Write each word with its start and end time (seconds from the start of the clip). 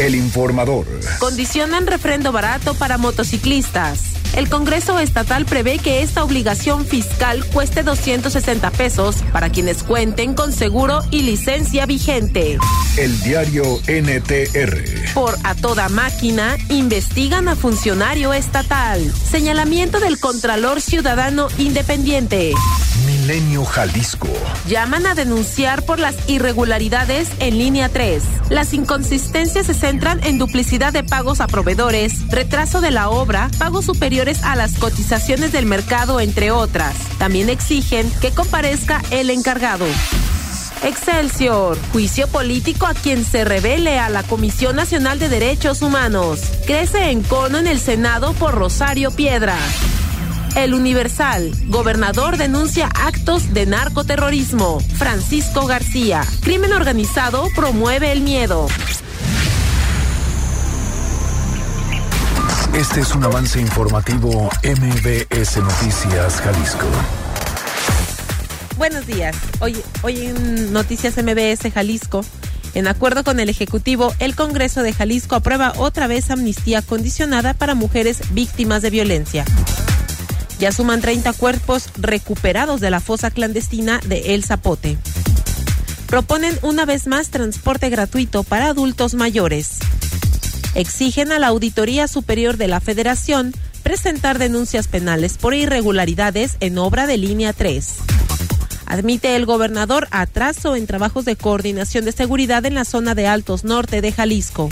El 0.00 0.14
informador. 0.14 0.86
Condicionan 1.18 1.86
refrendo 1.86 2.32
barato 2.32 2.72
para 2.72 2.96
motociclistas. 2.96 4.14
El 4.34 4.48
Congreso 4.48 4.98
Estatal 4.98 5.44
prevé 5.44 5.78
que 5.78 6.02
esta 6.02 6.24
obligación 6.24 6.86
fiscal 6.86 7.44
cueste 7.52 7.82
260 7.82 8.70
pesos 8.70 9.16
para 9.30 9.50
quienes 9.50 9.82
cuenten 9.82 10.32
con 10.32 10.52
seguro 10.52 11.00
y 11.10 11.22
licencia 11.22 11.84
vigente. 11.84 12.56
El 12.96 13.20
diario 13.20 13.62
NTR. 13.88 15.12
Por 15.12 15.36
a 15.44 15.54
toda 15.54 15.90
máquina, 15.90 16.56
investigan 16.70 17.48
a 17.48 17.54
funcionario 17.54 18.32
estatal. 18.32 19.12
Señalamiento 19.12 20.00
del 20.00 20.18
Contralor 20.18 20.80
Ciudadano 20.80 21.48
Independiente. 21.58 22.54
Jalisco. 23.64 24.28
Llaman 24.66 25.06
a 25.06 25.14
denunciar 25.14 25.84
por 25.84 26.00
las 26.00 26.16
irregularidades 26.28 27.28
en 27.38 27.58
línea 27.58 27.88
3. 27.88 28.24
Las 28.48 28.74
inconsistencias 28.74 29.66
se 29.66 29.74
centran 29.74 30.20
en 30.24 30.38
duplicidad 30.38 30.92
de 30.92 31.04
pagos 31.04 31.40
a 31.40 31.46
proveedores, 31.46 32.28
retraso 32.28 32.80
de 32.80 32.90
la 32.90 33.08
obra, 33.08 33.48
pagos 33.56 33.84
superiores 33.84 34.42
a 34.42 34.56
las 34.56 34.74
cotizaciones 34.78 35.52
del 35.52 35.64
mercado, 35.64 36.18
entre 36.18 36.50
otras. 36.50 36.96
También 37.18 37.50
exigen 37.50 38.10
que 38.20 38.32
comparezca 38.32 39.00
el 39.12 39.30
encargado. 39.30 39.86
Excelsior, 40.82 41.78
juicio 41.92 42.26
político 42.26 42.86
a 42.86 42.94
quien 42.94 43.24
se 43.24 43.44
revele 43.44 44.00
a 44.00 44.08
la 44.08 44.24
Comisión 44.24 44.74
Nacional 44.74 45.20
de 45.20 45.28
Derechos 45.28 45.82
Humanos. 45.82 46.40
Crece 46.66 47.10
en 47.10 47.22
cono 47.22 47.58
en 47.58 47.68
el 47.68 47.78
Senado 47.78 48.32
por 48.32 48.56
Rosario 48.56 49.12
Piedra. 49.12 49.56
El 50.56 50.74
Universal. 50.74 51.52
Gobernador 51.68 52.36
denuncia 52.36 52.88
actos 52.94 53.54
de 53.54 53.66
narcoterrorismo. 53.66 54.80
Francisco 54.80 55.66
García. 55.66 56.22
Crimen 56.42 56.72
organizado 56.72 57.46
promueve 57.54 58.12
el 58.12 58.20
miedo. 58.20 58.66
Este 62.74 63.00
es 63.00 63.14
un 63.14 63.24
avance 63.24 63.60
informativo 63.60 64.48
MBS 64.62 65.56
Noticias 65.58 66.40
Jalisco. 66.40 66.86
Buenos 68.76 69.06
días. 69.06 69.36
Hoy, 69.60 69.76
hoy 70.02 70.26
en 70.26 70.72
Noticias 70.72 71.16
MBS 71.16 71.72
Jalisco. 71.72 72.24
En 72.74 72.86
acuerdo 72.86 73.24
con 73.24 73.40
el 73.40 73.48
Ejecutivo, 73.48 74.14
el 74.20 74.36
Congreso 74.36 74.82
de 74.82 74.92
Jalisco 74.92 75.34
aprueba 75.34 75.72
otra 75.76 76.06
vez 76.06 76.30
amnistía 76.30 76.82
condicionada 76.82 77.54
para 77.54 77.74
mujeres 77.74 78.22
víctimas 78.32 78.82
de 78.82 78.90
violencia. 78.90 79.44
Ya 80.60 80.72
suman 80.72 81.00
30 81.00 81.32
cuerpos 81.32 81.88
recuperados 81.96 82.82
de 82.82 82.90
la 82.90 83.00
fosa 83.00 83.30
clandestina 83.30 83.98
de 84.06 84.34
El 84.34 84.44
Zapote. 84.44 84.98
Proponen 86.06 86.58
una 86.60 86.84
vez 86.84 87.06
más 87.06 87.30
transporte 87.30 87.88
gratuito 87.88 88.42
para 88.42 88.66
adultos 88.66 89.14
mayores. 89.14 89.78
Exigen 90.74 91.32
a 91.32 91.38
la 91.38 91.46
Auditoría 91.46 92.06
Superior 92.08 92.58
de 92.58 92.68
la 92.68 92.80
Federación 92.80 93.54
presentar 93.82 94.38
denuncias 94.38 94.86
penales 94.86 95.38
por 95.38 95.54
irregularidades 95.54 96.58
en 96.60 96.76
obra 96.76 97.06
de 97.06 97.16
línea 97.16 97.54
3. 97.54 97.94
Admite 98.84 99.36
el 99.36 99.46
gobernador 99.46 100.08
atraso 100.10 100.76
en 100.76 100.86
trabajos 100.86 101.24
de 101.24 101.36
coordinación 101.36 102.04
de 102.04 102.12
seguridad 102.12 102.66
en 102.66 102.74
la 102.74 102.84
zona 102.84 103.14
de 103.14 103.26
Altos 103.26 103.64
Norte 103.64 104.02
de 104.02 104.12
Jalisco. 104.12 104.68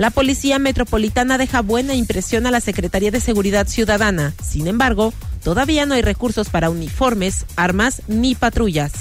La 0.00 0.08
Policía 0.08 0.58
Metropolitana 0.58 1.36
deja 1.36 1.60
buena 1.60 1.94
impresión 1.94 2.46
a 2.46 2.50
la 2.50 2.62
Secretaría 2.62 3.10
de 3.10 3.20
Seguridad 3.20 3.68
Ciudadana. 3.68 4.32
Sin 4.42 4.66
embargo, 4.66 5.12
todavía 5.44 5.84
no 5.84 5.92
hay 5.92 6.00
recursos 6.00 6.48
para 6.48 6.70
uniformes, 6.70 7.44
armas 7.54 8.00
ni 8.08 8.34
patrullas. 8.34 8.92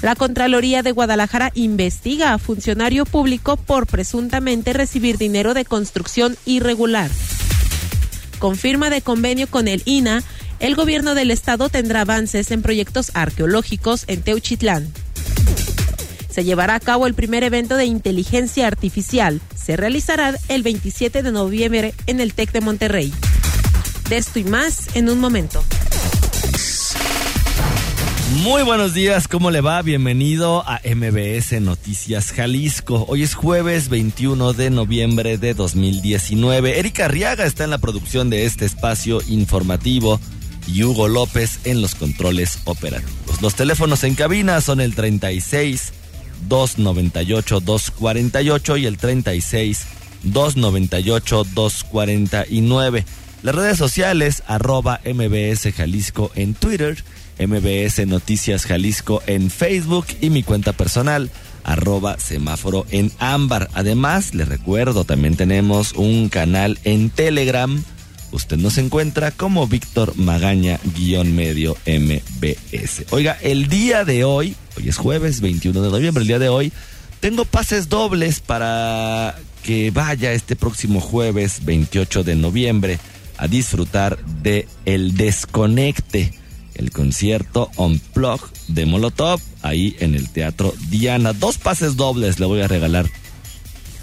La 0.00 0.14
Contraloría 0.14 0.84
de 0.84 0.92
Guadalajara 0.92 1.50
investiga 1.54 2.32
a 2.32 2.38
funcionario 2.38 3.06
público 3.06 3.56
por 3.56 3.88
presuntamente 3.88 4.72
recibir 4.72 5.18
dinero 5.18 5.52
de 5.52 5.64
construcción 5.64 6.36
irregular. 6.46 7.10
Confirma 8.38 8.90
de 8.90 9.02
convenio 9.02 9.48
con 9.48 9.66
el 9.66 9.82
INA, 9.84 10.22
el 10.60 10.76
gobierno 10.76 11.16
del 11.16 11.32
estado 11.32 11.70
tendrá 11.70 12.02
avances 12.02 12.52
en 12.52 12.62
proyectos 12.62 13.10
arqueológicos 13.14 14.04
en 14.06 14.22
Teuchitlán. 14.22 14.92
Se 16.28 16.44
llevará 16.44 16.74
a 16.74 16.80
cabo 16.80 17.06
el 17.06 17.14
primer 17.14 17.42
evento 17.42 17.76
de 17.76 17.86
inteligencia 17.86 18.66
artificial. 18.66 19.40
Se 19.54 19.76
realizará 19.76 20.34
el 20.48 20.62
27 20.62 21.22
de 21.22 21.32
noviembre 21.32 21.94
en 22.06 22.20
el 22.20 22.34
TEC 22.34 22.52
de 22.52 22.60
Monterrey. 22.60 23.12
De 24.08 24.16
esto 24.16 24.38
y 24.38 24.44
más 24.44 24.94
en 24.94 25.08
un 25.08 25.20
momento. 25.20 25.62
Muy 28.42 28.62
buenos 28.62 28.92
días, 28.92 29.26
¿cómo 29.26 29.50
le 29.50 29.62
va? 29.62 29.80
Bienvenido 29.80 30.62
a 30.66 30.80
MBS 30.84 31.60
Noticias 31.60 32.32
Jalisco. 32.32 33.06
Hoy 33.08 33.22
es 33.22 33.34
jueves 33.34 33.88
21 33.88 34.52
de 34.52 34.70
noviembre 34.70 35.38
de 35.38 35.54
2019. 35.54 36.78
Erika 36.78 37.06
Arriaga 37.06 37.46
está 37.46 37.64
en 37.64 37.70
la 37.70 37.78
producción 37.78 38.28
de 38.28 38.44
este 38.44 38.66
espacio 38.66 39.20
informativo 39.28 40.20
y 40.66 40.84
Hugo 40.84 41.08
López 41.08 41.60
en 41.64 41.80
los 41.80 41.94
controles 41.94 42.60
operativos. 42.64 43.40
Los 43.40 43.54
teléfonos 43.54 44.04
en 44.04 44.14
cabina 44.14 44.60
son 44.60 44.80
el 44.80 44.94
36 44.94 45.94
298 46.48 47.60
248 47.60 48.76
y 48.76 48.86
el 48.86 48.98
36 48.98 49.86
298 50.22 51.44
249. 51.54 53.04
Las 53.42 53.54
redes 53.54 53.78
sociales 53.78 54.42
arroba 54.46 55.00
MBS 55.04 55.72
Jalisco 55.72 56.30
en 56.34 56.54
Twitter 56.54 57.04
MBS 57.38 58.06
Noticias 58.06 58.66
Jalisco 58.66 59.22
en 59.26 59.50
Facebook 59.50 60.06
y 60.20 60.30
mi 60.30 60.42
cuenta 60.42 60.72
personal 60.72 61.30
arroba 61.64 62.18
semáforo 62.18 62.86
en 62.90 63.12
ámbar. 63.18 63.68
Además, 63.74 64.34
les 64.34 64.48
recuerdo, 64.48 65.04
también 65.04 65.36
tenemos 65.36 65.92
un 65.92 66.28
canal 66.28 66.78
en 66.84 67.10
Telegram. 67.10 67.82
Usted 68.32 68.56
nos 68.56 68.78
encuentra 68.78 69.30
como 69.30 69.66
Víctor 69.66 70.16
Magaña 70.16 70.80
guion 70.96 71.34
medio 71.34 71.76
MBS. 71.86 73.04
Oiga, 73.10 73.38
el 73.42 73.68
día 73.68 74.04
de 74.04 74.24
hoy, 74.24 74.56
hoy 74.78 74.88
es 74.88 74.96
jueves 74.96 75.40
21 75.40 75.82
de 75.82 75.90
noviembre, 75.90 76.22
el 76.22 76.28
día 76.28 76.38
de 76.38 76.48
hoy, 76.48 76.72
tengo 77.20 77.44
pases 77.44 77.88
dobles 77.88 78.38
para 78.38 79.36
que 79.64 79.90
vaya 79.90 80.32
este 80.32 80.54
próximo 80.54 81.00
jueves 81.00 81.64
28 81.64 82.22
de 82.22 82.36
noviembre 82.36 82.98
a 83.38 83.48
disfrutar 83.48 84.24
de 84.24 84.68
El 84.84 85.16
Desconecte 85.16 86.32
el 86.76 86.92
concierto 86.92 87.72
On 87.74 87.98
Plug 87.98 88.40
de 88.68 88.86
Molotov 88.86 89.40
ahí 89.62 89.96
en 89.98 90.14
el 90.14 90.30
Teatro 90.30 90.72
Diana. 90.90 91.32
Dos 91.32 91.58
pases 91.58 91.96
dobles 91.96 92.38
le 92.38 92.46
voy 92.46 92.60
a 92.60 92.68
regalar 92.68 93.10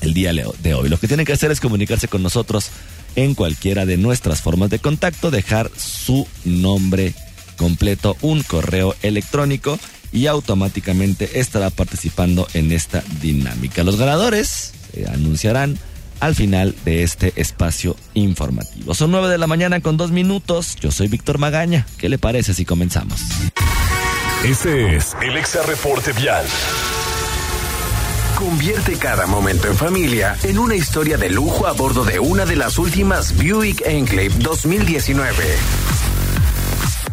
el 0.01 0.13
día 0.13 0.33
de 0.33 0.73
hoy. 0.73 0.89
Lo 0.89 0.99
que 0.99 1.07
tienen 1.07 1.25
que 1.25 1.31
hacer 1.31 1.51
es 1.51 1.61
comunicarse 1.61 2.09
con 2.09 2.21
nosotros 2.21 2.67
en 3.15 3.33
cualquiera 3.33 3.85
de 3.85 3.95
nuestras 3.95 4.41
formas 4.41 4.69
de 4.69 4.79
contacto, 4.79 5.31
dejar 5.31 5.71
su 5.77 6.27
nombre 6.43 7.13
completo, 7.55 8.17
un 8.21 8.43
correo 8.43 8.93
electrónico 9.01 9.79
y 10.15 10.27
automáticamente 10.27 11.39
estará 11.39 11.69
participando 11.69 12.47
en 12.53 12.71
esta 12.71 13.03
dinámica. 13.21 13.83
Los 13.83 13.97
ganadores 13.97 14.71
se 14.93 15.07
anunciarán 15.07 15.77
al 16.21 16.33
final 16.33 16.73
de 16.85 17.03
este 17.03 17.33
espacio 17.35 17.97
informativo. 18.13 18.93
Son 18.93 19.11
nueve 19.11 19.27
de 19.27 19.37
la 19.37 19.45
mañana 19.45 19.81
con 19.81 19.97
dos 19.97 20.11
minutos. 20.11 20.77
Yo 20.77 20.91
soy 20.91 21.09
Víctor 21.09 21.37
Magaña. 21.37 21.85
¿Qué 21.97 22.07
le 22.07 22.17
parece 22.17 22.53
si 22.53 22.63
comenzamos? 22.63 23.19
Este 24.45 24.95
es 24.95 25.15
el 25.21 25.35
Exa 25.35 25.63
Reporte 25.63 26.13
Vial. 26.13 26.45
Convierte 28.37 28.97
cada 28.97 29.27
momento 29.27 29.67
en 29.67 29.75
familia 29.75 30.37
en 30.43 30.59
una 30.59 30.75
historia 30.75 31.17
de 31.17 31.29
lujo 31.29 31.67
a 31.67 31.73
bordo 31.73 32.05
de 32.05 32.19
una 32.19 32.45
de 32.45 32.55
las 32.55 32.77
últimas 32.77 33.35
Buick 33.35 33.81
Enclave 33.85 34.29
2019. 34.39 35.35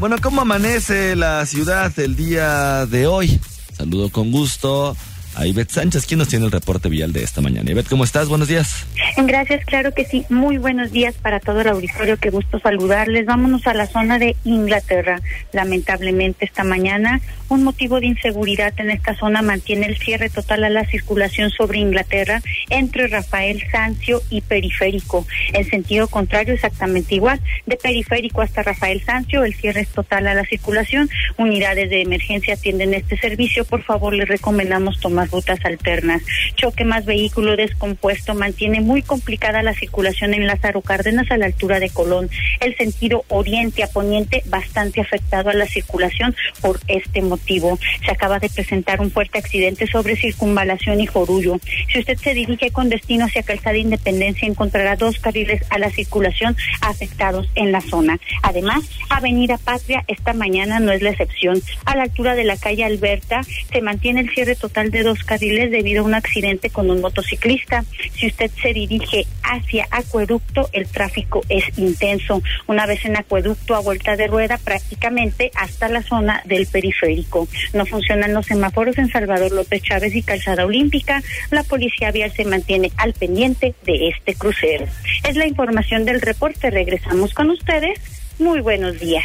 Bueno, 0.03 0.17
¿cómo 0.21 0.41
amanece 0.41 1.15
la 1.15 1.47
ciudad 1.47 1.97
el 2.01 2.17
día 2.17 2.87
de 2.87 3.07
hoy? 3.07 3.39
Saludo 3.73 4.11
con 4.11 4.33
gusto 4.33 4.97
a 5.35 5.47
Ivette 5.47 5.71
Sánchez, 5.71 6.07
quien 6.07 6.19
nos 6.19 6.29
tiene 6.29 6.45
el 6.45 6.53
reporte 6.53 6.89
vial 6.89 7.13
de 7.13 7.23
esta 7.23 7.41
mañana. 7.41 7.71
Ivette, 7.71 7.89
¿cómo 7.89 8.05
estás? 8.05 8.29
Buenos 8.29 8.49
días. 8.49 8.87
Gracias, 9.17 9.65
claro 9.65 9.93
que 9.93 10.05
sí. 10.05 10.25
Muy 10.29 10.59
buenos 10.59 10.93
días 10.93 11.15
para 11.15 11.41
todo 11.41 11.61
el 11.61 11.69
auditorio, 11.69 12.17
qué 12.17 12.31
gusto 12.31 12.59
saludarles. 12.61 13.27
Vámonos 13.27 13.67
a 13.67 13.75
la 13.75 13.87
zona 13.87 14.19
de 14.19 14.37
Inglaterra. 14.45 15.21
Lamentablemente 15.53 16.45
esta 16.45 16.65
mañana 16.65 17.21
un 17.53 17.65
motivo 17.65 18.01
de 18.01 18.07
inseguridad 18.07 18.73
en 18.79 18.91
esta 18.91 19.15
zona 19.15 19.43
mantiene 19.43 19.85
el 19.85 19.99
cierre 19.99 20.31
total 20.31 20.65
a 20.65 20.71
la 20.71 20.87
circulación 20.87 21.51
sobre 21.51 21.81
Inglaterra 21.81 22.41
entre 22.71 23.09
Rafael 23.09 23.63
Sancio 23.71 24.23
y 24.31 24.41
Periférico. 24.41 25.27
En 25.53 25.69
sentido 25.69 26.09
contrario, 26.09 26.55
exactamente 26.55 27.15
igual. 27.15 27.41
De 27.67 27.77
Periférico 27.77 28.41
hasta 28.41 28.63
Rafael 28.63 29.03
Sancio, 29.05 29.45
el 29.45 29.53
cierre 29.53 29.83
es 29.83 29.89
total 29.89 30.29
a 30.29 30.35
la 30.35 30.47
circulación. 30.47 31.11
Unidades 31.37 31.91
de 31.91 32.01
emergencia 32.01 32.55
atienden 32.55 32.95
este 32.95 33.19
servicio. 33.19 33.67
Por 33.67 33.83
favor, 33.83 34.15
les 34.15 34.29
recomendamos 34.29 34.99
tomar 34.99 35.22
rutas 35.31 35.59
alternas. 35.65 36.23
Choque 36.57 36.85
más 36.85 37.05
vehículo 37.05 37.57
descompuesto 37.57 38.35
mantiene 38.35 38.81
muy 38.81 39.03
complicada 39.03 39.63
la 39.63 39.75
circulación 39.75 40.35
en 40.35 40.47
Lázaro 40.47 40.81
Cárdenas 40.81 41.31
a 41.31 41.37
la 41.37 41.47
altura 41.47 41.81
de 41.81 41.91
Colón. 41.91 42.31
El 42.61 42.77
sentido 42.77 43.25
oriente 43.29 43.83
a 43.83 43.87
poniente 43.89 44.43
bastante 44.47 45.01
afectado 45.01 45.51
a 45.51 45.55
la 45.55 45.67
circulación 45.67 46.35
por 46.61 46.81
este 46.89 47.23
motivo. 47.23 47.79
Se 48.05 48.11
acaba 48.11 48.39
de 48.39 48.51
presentar 48.51 49.01
un 49.01 49.11
fuerte 49.11 49.39
accidente 49.39 49.87
sobre 49.87 50.17
circunvalación 50.17 51.01
y 51.01 51.07
Jorullo. 51.07 51.59
Si 51.93 51.99
usted 51.99 52.19
se 52.19 52.35
dirige 52.35 52.71
con 52.71 52.89
destino 52.89 53.27
hacia 53.27 53.43
Calzada 53.43 53.77
Independencia, 53.77 54.49
encontrará 54.49 54.97
dos 54.97 55.19
carriles 55.19 55.63
a 55.71 55.79
la 55.79 55.91
circulación 55.91 56.57
afectados 56.81 57.49
en 57.55 57.73
la 57.73 57.81
zona. 57.81 58.19
Además, 58.43 58.85
Avenida 59.09 59.59
Patria 59.59 60.05
esta 60.09 60.33
mañana 60.33 60.81
no 60.81 60.93
es 60.93 61.03
la 61.03 61.11
excepción. 61.11 61.61
A 61.85 61.97
la 61.97 62.05
altura 62.05 62.35
de 62.35 62.45
la 62.45 62.57
calle 62.57 62.85
Alberta 62.85 63.43
se 63.73 63.81
mantiene 63.81 64.21
el 64.21 64.31
cierre 64.31 64.55
total 64.55 64.91
de 64.91 65.03
dos 65.03 65.12
carriles 65.25 65.71
debido 65.71 66.03
a 66.03 66.07
un 66.07 66.15
accidente 66.15 66.71
con 66.71 66.91
un 66.91 67.01
motociclista. 67.01 67.85
Si 68.15 68.27
usted 68.27 68.51
se 68.63 68.73
dirige 68.73 69.27
hacia 69.43 69.87
Acueducto, 69.91 70.69
el 70.73 70.89
tráfico 70.89 71.43
es 71.49 71.65
intenso. 71.79 72.43
Una 72.67 72.87
vez 72.87 73.05
en 73.05 73.17
Acueducto, 73.17 73.75
a 73.75 73.81
vuelta 73.81 74.17
de 74.17 74.27
rueda, 74.27 74.59
prácticamente 74.59 75.51
hasta 75.55 75.89
la 75.89 76.03
zona 76.03 76.43
del 76.45 76.67
periférico. 76.67 77.49
No 77.73 77.87
funcionan 77.87 78.35
los 78.35 78.47
semáforos 78.47 78.99
en 78.99 79.11
Salvador 79.11 79.53
López 79.53 79.83
Chávez 79.83 80.15
y 80.15 80.23
Calzada 80.23 80.65
Olímpica. 80.65 81.23
La 81.51 81.63
policía 81.63 82.11
vial 82.11 82.33
se 82.33 82.45
mantiene 82.45 82.93
al 82.97 83.13
pendiente 83.13 83.75
de 83.85 84.09
este 84.09 84.35
crucero. 84.35 84.87
Es 85.29 85.37
la 85.37 85.47
información 85.47 86.05
del 86.05 86.21
reporte. 86.21 86.71
Regresamos 86.71 87.35
con 87.35 87.51
ustedes. 87.51 87.99
Muy 88.39 88.61
buenos 88.61 88.99
días. 88.99 89.25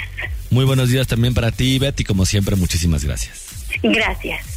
Muy 0.49 0.65
buenos 0.65 0.89
días 0.89 1.07
también 1.07 1.33
para 1.33 1.51
ti, 1.51 1.79
Betty. 1.79 2.03
Como 2.03 2.25
siempre, 2.25 2.55
muchísimas 2.55 3.03
gracias. 3.03 3.47
Gracias. 3.83 4.56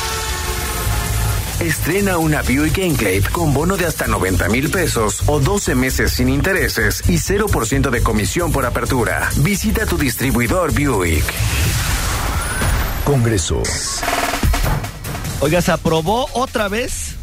Estrena 1.61 2.17
una 2.17 2.41
Buick 2.41 2.79
Enclave 2.79 3.21
con 3.31 3.53
bono 3.53 3.77
de 3.77 3.85
hasta 3.85 4.07
90 4.07 4.49
mil 4.49 4.71
pesos 4.71 5.21
o 5.27 5.39
12 5.39 5.75
meses 5.75 6.11
sin 6.11 6.27
intereses 6.27 7.03
y 7.07 7.17
0% 7.17 7.91
de 7.91 8.01
comisión 8.01 8.51
por 8.51 8.65
apertura. 8.65 9.29
Visita 9.37 9.85
tu 9.85 9.95
distribuidor 9.95 10.73
Buick. 10.73 11.23
Congreso. 13.03 13.61
Oiga, 15.39 15.61
se 15.61 15.71
aprobó 15.71 16.27
otra 16.33 16.67
vez 16.67 17.15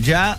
ya 0.00 0.38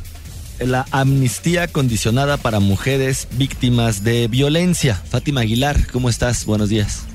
la 0.60 0.86
amnistía 0.92 1.68
condicionada 1.68 2.38
para 2.38 2.62
mujeres 2.62 3.28
víctimas 3.32 4.06
de 4.06 4.30
violencia. 4.30 4.96
Fátima 4.96 5.42
Aguilar, 5.42 5.88
¿cómo 5.92 6.08
estás? 6.08 6.46
Buenos 6.46 6.70
días. 6.70 7.06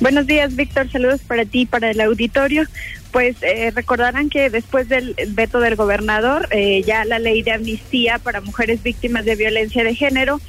Buenos 0.00 0.26
días, 0.26 0.54
Víctor. 0.56 0.90
Saludos 0.90 1.22
para 1.26 1.46
ti 1.46 1.62
y 1.62 1.66
para 1.66 1.90
el 1.90 2.00
auditorio. 2.02 2.66
Pues 3.14 3.36
eh, 3.42 3.70
recordarán 3.72 4.28
que 4.28 4.50
después 4.50 4.88
del 4.88 5.14
veto 5.28 5.60
del 5.60 5.76
gobernador, 5.76 6.48
eh, 6.50 6.82
ya 6.82 7.04
la 7.04 7.20
ley 7.20 7.42
de 7.42 7.52
amnistía 7.52 8.18
para 8.18 8.40
mujeres 8.40 8.82
víctimas 8.82 9.24
de 9.24 9.36
violencia 9.36 9.84
de 9.84 9.94
género 9.94 10.40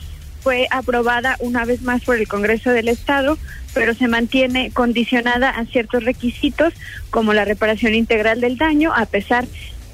fue 0.42 0.68
aprobada 0.72 1.36
una 1.42 1.64
vez 1.66 1.84
más 1.84 2.04
por 2.04 2.18
el 2.18 2.28
Congreso 2.28 2.72
del 2.72 2.88
Estado, 2.88 3.38
pero 3.76 3.94
se 3.94 4.08
mantiene 4.08 4.72
condicionada 4.72 5.52
a 5.52 5.66
ciertos 5.66 6.06
requisitos 6.06 6.74
como 7.12 7.36
la 7.36 7.46
reparación 7.46 7.94
integral 7.94 8.42
del 8.42 8.58
daño, 8.58 8.92
a 8.96 9.06
pesar 9.06 9.46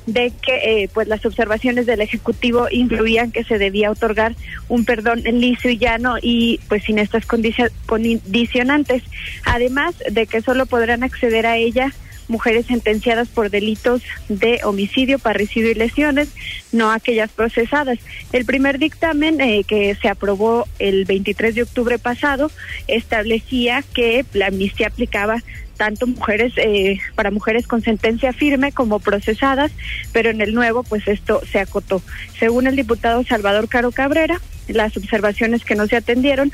de 0.05 0.31
que 0.41 0.83
eh, 0.83 0.89
pues 0.93 1.09
las 1.09 1.25
observaciones 1.25 1.85
del 1.85 1.99
ejecutivo 1.99 2.67
incluían 2.71 3.33
que 3.33 3.43
se 3.43 3.57
debía 3.57 3.91
otorgar 3.91 4.33
un 4.69 4.85
perdón 4.85 5.23
liso 5.23 5.67
y 5.67 5.77
llano 5.77 6.15
y 6.21 6.61
pues 6.69 6.85
sin 6.85 6.99
estas 6.99 7.25
condicionantes. 7.25 9.03
Además 9.43 9.95
de 10.09 10.25
que 10.25 10.41
solo 10.41 10.67
podrán 10.67 11.03
acceder 11.03 11.45
a 11.45 11.57
ella 11.57 11.93
mujeres 12.27 12.65
sentenciadas 12.65 13.27
por 13.27 13.49
delitos 13.49 14.01
de 14.29 14.61
homicidio, 14.63 15.19
parricidio 15.19 15.71
y 15.71 15.75
lesiones, 15.75 16.29
no 16.71 16.91
aquellas 16.91 17.31
procesadas. 17.31 17.99
El 18.31 18.45
primer 18.45 18.79
dictamen 18.79 19.41
eh, 19.41 19.63
que 19.67 19.95
se 19.95 20.07
aprobó 20.07 20.67
el 20.79 21.05
23 21.05 21.55
de 21.55 21.63
octubre 21.63 21.99
pasado 21.99 22.51
establecía 22.87 23.83
que 23.93 24.25
la 24.33 24.47
amnistía 24.47 24.87
aplicaba 24.87 25.41
tanto 25.81 26.05
mujeres 26.05 26.53
eh, 26.57 26.99
para 27.15 27.31
mujeres 27.31 27.65
con 27.65 27.81
sentencia 27.81 28.33
firme 28.33 28.71
como 28.71 28.99
procesadas, 28.99 29.71
pero 30.13 30.29
en 30.29 30.39
el 30.39 30.53
nuevo 30.53 30.83
pues 30.83 31.07
esto 31.07 31.41
se 31.51 31.59
acotó. 31.59 32.03
Según 32.37 32.67
el 32.67 32.75
diputado 32.75 33.23
Salvador 33.23 33.67
Caro 33.67 33.91
Cabrera, 33.91 34.39
las 34.67 34.95
observaciones 34.95 35.65
que 35.65 35.73
no 35.73 35.87
se 35.87 35.95
atendieron 35.95 36.51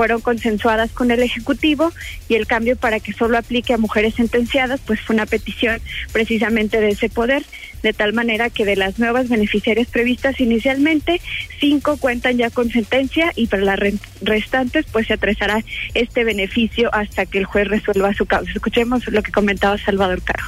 fueron 0.00 0.22
consensuadas 0.22 0.92
con 0.92 1.10
el 1.10 1.22
Ejecutivo 1.22 1.92
y 2.26 2.34
el 2.34 2.46
cambio 2.46 2.74
para 2.74 3.00
que 3.00 3.12
solo 3.12 3.36
aplique 3.36 3.74
a 3.74 3.76
mujeres 3.76 4.14
sentenciadas, 4.14 4.80
pues 4.86 4.98
fue 4.98 5.12
una 5.12 5.26
petición 5.26 5.78
precisamente 6.10 6.80
de 6.80 6.88
ese 6.88 7.10
poder, 7.10 7.44
de 7.82 7.92
tal 7.92 8.14
manera 8.14 8.48
que 8.48 8.64
de 8.64 8.76
las 8.76 8.98
nuevas 8.98 9.28
beneficiarias 9.28 9.88
previstas 9.88 10.40
inicialmente, 10.40 11.20
cinco 11.60 11.98
cuentan 11.98 12.38
ya 12.38 12.48
con 12.48 12.70
sentencia 12.70 13.30
y 13.36 13.48
para 13.48 13.62
las 13.62 13.78
restantes 14.22 14.86
pues 14.90 15.06
se 15.06 15.12
atrasará 15.12 15.62
este 15.92 16.24
beneficio 16.24 16.88
hasta 16.94 17.26
que 17.26 17.36
el 17.36 17.44
juez 17.44 17.68
resuelva 17.68 18.14
su 18.14 18.24
causa. 18.24 18.52
Escuchemos 18.54 19.06
lo 19.08 19.22
que 19.22 19.32
comentaba 19.32 19.76
Salvador 19.76 20.22
Caro. 20.22 20.44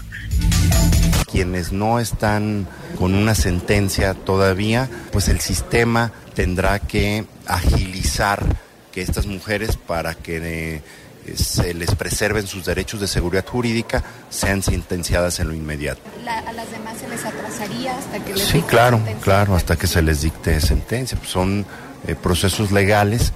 Quienes 1.31 1.72
no 1.72 2.00
están 2.00 2.66
con 2.98 3.14
una 3.14 3.34
sentencia 3.34 4.14
todavía, 4.14 4.88
pues 5.12 5.28
el 5.28 5.40
sistema 5.40 6.10
tendrá 6.34 6.78
que 6.78 7.26
agilizar 7.46 8.46
que 8.93 9.03
estas 9.03 9.27
mujeres, 9.27 9.77
para 9.77 10.15
que 10.15 10.77
eh, 10.77 11.37
se 11.37 11.75
les 11.75 11.94
preserven 11.94 12.47
sus 12.47 12.65
derechos 12.65 13.00
de 13.00 13.09
seguridad 13.09 13.47
jurídica, 13.47 14.05
sean 14.31 14.62
sentenciadas 14.62 15.41
en 15.41 15.49
lo 15.49 15.55
inmediato. 15.55 16.03
¿A 16.27 16.53
las 16.53 16.71
demás 16.71 16.99
se 16.99 17.09
les 17.09 17.25
atrasaría 17.25 17.97
hasta 17.97 18.25
que 18.25 18.34
les 18.34 18.43
Sí, 18.43 18.61
claro, 18.63 19.01
claro, 19.22 19.56
hasta 19.56 19.77
que 19.77 19.87
se 19.87 20.03
les 20.03 20.22
dicte 20.22 20.61
sentencia. 20.61 21.19
Son 21.27 21.67
eh, 22.06 22.15
procesos 22.15 22.70
legales 22.70 23.32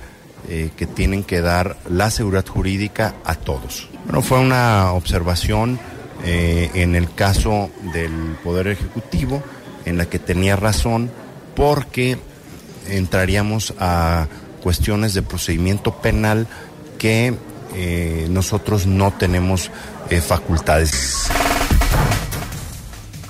eh, 0.49 0.71
que 0.77 0.87
tienen 0.87 1.25
que 1.25 1.41
dar 1.41 1.77
la 1.89 2.11
seguridad 2.11 2.47
jurídica 2.47 3.15
a 3.25 3.35
todos. 3.35 3.89
Bueno, 4.05 4.23
fue 4.23 4.39
una 4.39 4.93
observación 4.93 5.81
en 6.25 6.97
el 6.97 7.15
caso 7.15 7.71
del 7.93 8.37
Poder 8.43 8.69
Ejecutivo 8.69 9.43
en 9.85 9.97
la 9.97 10.07
que 10.07 10.19
tenía 10.19 10.57
razón 10.57 11.11
porque 11.55 12.19
entraríamos 12.89 13.75
a 13.79 14.27
cuestiones 14.63 15.15
de 15.15 15.23
procedimiento 15.23 15.95
penal 15.97 16.47
que 16.99 17.35
eh, 17.75 18.27
nosotros 18.31 18.87
no 18.87 19.13
tenemos 19.13 19.71
eh, 20.11 20.21
facultades. 20.21 21.29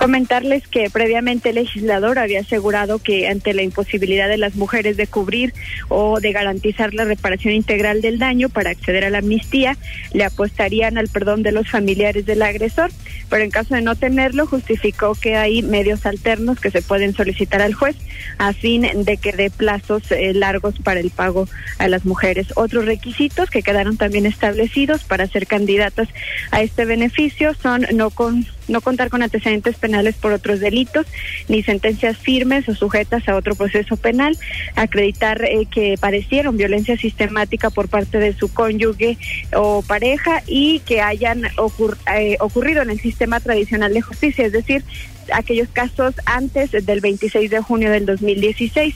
Comentarles 0.06 0.68
que 0.68 0.88
previamente 0.88 1.48
el 1.48 1.56
legislador 1.56 2.20
había 2.20 2.38
asegurado 2.38 3.00
que 3.00 3.26
ante 3.26 3.52
la 3.54 3.62
imposibilidad 3.62 4.28
de 4.28 4.36
las 4.36 4.54
mujeres 4.54 4.96
de 4.96 5.08
cubrir 5.08 5.52
o 5.88 6.20
de 6.20 6.30
garantizar 6.30 6.94
la 6.94 7.04
reparación 7.04 7.54
integral 7.54 8.02
del 8.02 8.20
daño 8.20 8.48
para 8.48 8.70
acceder 8.70 9.04
a 9.04 9.10
la 9.10 9.18
amnistía, 9.18 9.76
le 10.12 10.22
apostarían 10.22 10.96
al 10.96 11.08
perdón 11.08 11.42
de 11.42 11.50
los 11.50 11.68
familiares 11.68 12.24
del 12.24 12.42
agresor, 12.42 12.92
pero 13.28 13.42
en 13.42 13.50
caso 13.50 13.74
de 13.74 13.82
no 13.82 13.96
tenerlo, 13.96 14.46
justificó 14.46 15.16
que 15.16 15.34
hay 15.34 15.62
medios 15.62 16.06
alternos 16.06 16.60
que 16.60 16.70
se 16.70 16.82
pueden 16.82 17.12
solicitar 17.12 17.60
al 17.60 17.74
juez 17.74 17.96
a 18.38 18.52
fin 18.52 18.86
de 18.94 19.16
que 19.16 19.32
dé 19.32 19.50
plazos 19.50 20.12
eh, 20.12 20.32
largos 20.34 20.78
para 20.78 21.00
el 21.00 21.10
pago 21.10 21.48
a 21.78 21.88
las 21.88 22.04
mujeres. 22.04 22.46
Otros 22.54 22.84
requisitos 22.84 23.50
que 23.50 23.64
quedaron 23.64 23.96
también 23.96 24.24
establecidos 24.24 25.02
para 25.02 25.26
ser 25.26 25.48
candidatas 25.48 26.08
a 26.52 26.62
este 26.62 26.84
beneficio 26.84 27.54
son 27.54 27.88
no 27.92 28.10
con 28.10 28.46
no 28.68 28.80
contar 28.80 29.10
con 29.10 29.22
antecedentes 29.22 29.76
penales 29.76 30.16
por 30.16 30.32
otros 30.32 30.60
delitos, 30.60 31.06
ni 31.48 31.62
sentencias 31.62 32.16
firmes 32.16 32.68
o 32.68 32.74
sujetas 32.74 33.28
a 33.28 33.36
otro 33.36 33.54
proceso 33.54 33.96
penal, 33.96 34.36
acreditar 34.74 35.44
eh, 35.44 35.66
que 35.70 35.96
padecieron 35.98 36.56
violencia 36.56 36.96
sistemática 36.96 37.70
por 37.70 37.88
parte 37.88 38.18
de 38.18 38.32
su 38.32 38.52
cónyuge 38.52 39.18
o 39.54 39.82
pareja 39.82 40.42
y 40.46 40.80
que 40.80 41.00
hayan 41.00 41.44
eh, 41.44 42.36
ocurrido 42.40 42.82
en 42.82 42.90
el 42.90 43.00
sistema 43.00 43.40
tradicional 43.40 43.92
de 43.92 44.02
justicia, 44.02 44.46
es 44.46 44.52
decir, 44.52 44.84
aquellos 45.32 45.68
casos 45.68 46.14
antes 46.24 46.70
del 46.70 47.00
26 47.00 47.50
de 47.50 47.60
junio 47.60 47.90
del 47.90 48.06
2016 48.06 48.94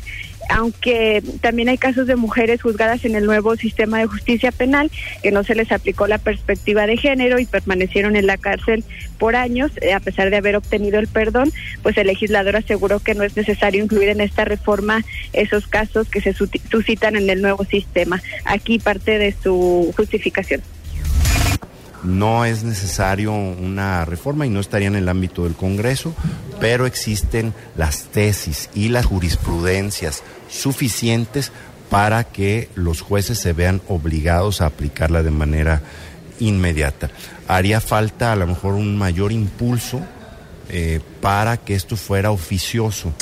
aunque 0.50 1.23
también 1.40 1.69
hay 1.69 1.78
casos 1.78 2.07
de 2.07 2.16
mujeres 2.16 2.62
juzgadas 2.62 3.04
en 3.04 3.14
el 3.14 3.26
nuevo 3.26 3.57
sistema 3.57 3.99
de 3.99 4.07
justicia 4.07 4.52
penal 4.52 4.90
que 5.23 5.30
no 5.30 5.45
se 5.45 5.54
les 5.54 5.71
aplicó 5.73 6.07
la 6.07 6.19
perspectiva 6.19 6.87
de 6.87 6.97
género 6.97 7.38
y 7.38 7.47
permanecieron 7.47 8.16
en 8.16 8.26
la 8.26 8.37
cárcel 8.37 8.85
por 9.19 9.37
años 9.37 9.71
eh, 9.80 9.92
a 9.92 10.00
pesar 10.00 10.30
de 10.30 10.37
haber 10.37 10.57
obtenido 10.57 10.99
el 10.99 11.07
perdón, 11.07 11.52
pues 11.83 11.97
el 11.99 12.09
legislador 12.09 12.57
aseguró 12.57 13.00
que 13.00 13.14
no 13.14 13.23
es 13.23 13.37
necesario 13.37 13.83
incluir 13.83 14.09
en 14.09 14.21
esta 14.21 14.45
reforma 14.45 15.04
esos 15.33 15.66
casos 15.66 16.09
que 16.09 16.21
se 16.21 16.33
suscitan 16.33 17.16
en 17.16 17.30
el 17.30 17.42
nuevo 17.42 17.64
sistema. 17.64 18.23
Aquí 18.45 18.78
parte 18.78 19.19
de 19.19 19.35
su 19.42 19.92
justificación 19.97 20.62
no 22.02 22.45
es 22.45 22.62
necesario 22.62 23.33
una 23.33 24.04
reforma 24.04 24.47
y 24.47 24.50
no 24.50 24.61
estaría 24.61 24.88
en 24.88 24.97
el 24.97 25.09
ámbito 25.09 25.45
del 25.45 25.54
Congreso, 25.54 26.14
pero 26.61 26.87
existen 26.87 27.54
las 27.76 28.04
tesis 28.04 28.71
y 28.75 28.88
las 28.88 29.07
jurisprudencias 29.07 30.23
suficientes 30.49 31.52
para 31.88 32.25
que 32.25 32.69
los 32.75 33.00
jueces 33.00 33.38
se 33.38 33.52
vean 33.52 33.83
obligados 33.88 34.61
a 34.61 34.66
aplicarla 34.66 35.23
de 35.23 35.30
manera 35.30 35.83
inmediata. 36.38 37.11
Haría 37.49 37.80
falta 37.80 38.33
a 38.33 38.37
lo 38.37 38.47
mejor 38.47 38.75
un 38.75 38.97
mayor 38.97 39.33
impulso 39.33 40.00
eh, 40.69 41.00
para 41.21 41.57
que 41.57 41.75
esto 41.75 41.97
fuera 41.97 42.30
oficioso. 42.30 43.12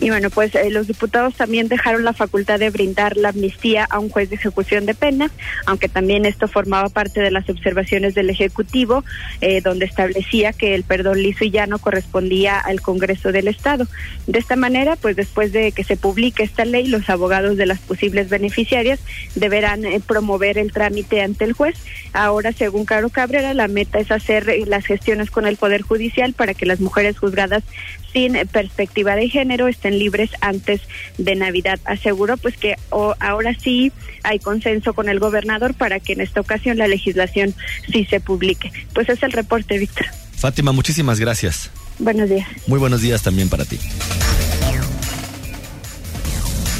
Y 0.00 0.08
bueno, 0.08 0.30
pues 0.30 0.54
eh, 0.54 0.70
los 0.70 0.86
diputados 0.86 1.34
también 1.34 1.68
dejaron 1.68 2.04
la 2.04 2.14
facultad 2.14 2.58
de 2.58 2.70
brindar 2.70 3.18
la 3.18 3.28
amnistía 3.28 3.84
a 3.84 3.98
un 3.98 4.08
juez 4.08 4.30
de 4.30 4.36
ejecución 4.36 4.86
de 4.86 4.94
pena, 4.94 5.30
aunque 5.66 5.88
también 5.88 6.24
esto 6.24 6.48
formaba 6.48 6.88
parte 6.88 7.20
de 7.20 7.30
las 7.30 7.48
observaciones 7.50 8.14
del 8.14 8.30
Ejecutivo, 8.30 9.04
eh, 9.42 9.60
donde 9.60 9.84
establecía 9.84 10.54
que 10.54 10.74
el 10.74 10.84
perdón 10.84 11.22
liso 11.22 11.44
y 11.44 11.50
llano 11.50 11.78
correspondía 11.78 12.58
al 12.58 12.80
Congreso 12.80 13.30
del 13.30 13.48
Estado. 13.48 13.86
De 14.26 14.38
esta 14.38 14.56
manera, 14.56 14.96
pues 14.96 15.16
después 15.16 15.52
de 15.52 15.72
que 15.72 15.84
se 15.84 15.98
publique 15.98 16.42
esta 16.42 16.64
ley, 16.64 16.86
los 16.86 17.10
abogados 17.10 17.58
de 17.58 17.66
las 17.66 17.80
posibles 17.80 18.30
beneficiarias 18.30 19.00
deberán 19.34 19.84
eh, 19.84 20.00
promover 20.00 20.56
el 20.56 20.72
trámite 20.72 21.20
ante 21.20 21.44
el 21.44 21.52
juez. 21.52 21.76
Ahora, 22.14 22.52
según 22.52 22.86
Caro 22.86 23.10
Cabrera, 23.10 23.52
la 23.52 23.68
meta 23.68 23.98
es 23.98 24.10
hacer 24.10 24.46
las 24.66 24.86
gestiones 24.86 25.30
con 25.30 25.46
el 25.46 25.58
Poder 25.58 25.82
Judicial 25.82 26.32
para 26.32 26.54
que 26.54 26.64
las 26.64 26.80
mujeres 26.80 27.18
juzgadas 27.18 27.64
sin 28.12 28.34
perspectiva 28.48 29.16
de 29.16 29.28
género 29.28 29.68
estén 29.68 29.98
libres 29.98 30.30
antes 30.40 30.80
de 31.18 31.34
Navidad. 31.36 31.78
Aseguró 31.84 32.36
pues 32.36 32.56
que 32.56 32.76
ahora 32.90 33.54
sí 33.58 33.92
hay 34.22 34.38
consenso 34.38 34.94
con 34.94 35.08
el 35.08 35.18
gobernador 35.18 35.74
para 35.74 36.00
que 36.00 36.12
en 36.14 36.20
esta 36.20 36.40
ocasión 36.40 36.78
la 36.78 36.88
legislación 36.88 37.54
sí 37.92 38.04
se 38.04 38.20
publique. 38.20 38.72
Pues 38.94 39.08
es 39.08 39.22
el 39.22 39.32
reporte, 39.32 39.78
Víctor. 39.78 40.06
Fátima, 40.36 40.72
muchísimas 40.72 41.20
gracias. 41.20 41.70
Buenos 41.98 42.28
días. 42.30 42.48
Muy 42.66 42.78
buenos 42.78 43.02
días 43.02 43.22
también 43.22 43.48
para 43.48 43.64
ti. 43.64 43.78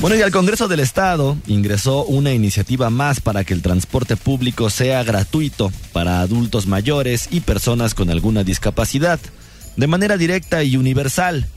Bueno, 0.00 0.16
y 0.16 0.22
al 0.22 0.30
Congreso 0.30 0.66
del 0.66 0.80
Estado 0.80 1.36
ingresó 1.46 2.04
una 2.06 2.32
iniciativa 2.32 2.88
más 2.88 3.20
para 3.20 3.44
que 3.44 3.52
el 3.52 3.60
transporte 3.60 4.16
público 4.16 4.70
sea 4.70 5.02
gratuito 5.02 5.70
para 5.92 6.20
adultos 6.20 6.66
mayores 6.66 7.28
y 7.30 7.40
personas 7.40 7.92
con 7.92 8.08
alguna 8.08 8.42
discapacidad 8.42 9.20
de 9.80 9.86
manera 9.86 10.18
directa 10.18 10.62
y 10.62 10.76
universal. 10.76 11.48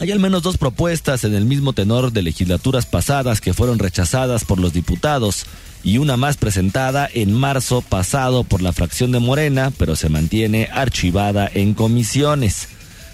Hay 0.00 0.10
al 0.10 0.18
menos 0.18 0.42
dos 0.42 0.56
propuestas 0.56 1.24
en 1.24 1.34
el 1.34 1.44
mismo 1.44 1.74
tenor 1.74 2.10
de 2.10 2.22
legislaturas 2.22 2.86
pasadas 2.86 3.42
que 3.42 3.52
fueron 3.52 3.78
rechazadas 3.78 4.46
por 4.46 4.58
los 4.58 4.72
diputados 4.72 5.44
y 5.84 5.98
una 5.98 6.16
más 6.16 6.38
presentada 6.38 7.08
en 7.12 7.34
marzo 7.34 7.82
pasado 7.82 8.44
por 8.44 8.62
la 8.62 8.72
fracción 8.72 9.12
de 9.12 9.20
Morena, 9.20 9.72
pero 9.76 9.94
se 9.94 10.08
mantiene 10.08 10.70
archivada 10.72 11.50
en 11.52 11.74
comisiones. 11.74 12.68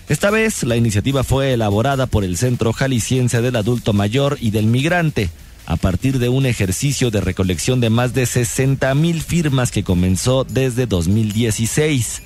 Esta 0.08 0.30
vez 0.30 0.62
la 0.62 0.76
iniciativa 0.76 1.24
fue 1.24 1.52
elaborada 1.52 2.06
por 2.06 2.22
el 2.22 2.36
Centro 2.36 2.72
Jalisciense 2.72 3.42
del 3.42 3.56
Adulto 3.56 3.92
Mayor 3.92 4.38
y 4.40 4.52
del 4.52 4.66
Migrante, 4.66 5.28
a 5.66 5.76
partir 5.76 6.20
de 6.20 6.28
un 6.28 6.46
ejercicio 6.46 7.10
de 7.10 7.20
recolección 7.20 7.80
de 7.80 7.90
más 7.90 8.14
de 8.14 8.26
60 8.26 8.94
mil 8.94 9.22
firmas 9.22 9.72
que 9.72 9.82
comenzó 9.82 10.44
desde 10.44 10.86
2016. 10.86 12.22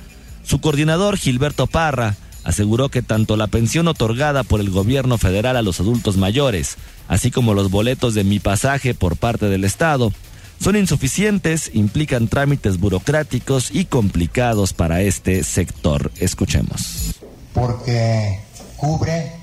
Su 0.49 0.59
coordinador, 0.59 1.15
Gilberto 1.15 1.67
Parra, 1.67 2.15
aseguró 2.43 2.89
que 2.89 3.03
tanto 3.03 3.37
la 3.37 3.45
pensión 3.45 3.87
otorgada 3.87 4.43
por 4.43 4.61
el 4.61 4.71
gobierno 4.71 5.19
federal 5.19 5.55
a 5.55 5.61
los 5.61 5.79
adultos 5.79 6.17
mayores, 6.17 6.77
así 7.07 7.29
como 7.29 7.53
los 7.53 7.69
boletos 7.69 8.15
de 8.15 8.23
mi 8.23 8.39
pasaje 8.39 8.95
por 8.95 9.15
parte 9.15 9.45
del 9.45 9.63
Estado, 9.63 10.11
son 10.59 10.75
insuficientes, 10.75 11.69
implican 11.75 12.29
trámites 12.29 12.79
burocráticos 12.79 13.69
y 13.69 13.85
complicados 13.85 14.73
para 14.73 15.03
este 15.03 15.43
sector. 15.43 16.11
Escuchemos. 16.17 17.13
Porque 17.53 18.39
cubre 18.75 19.33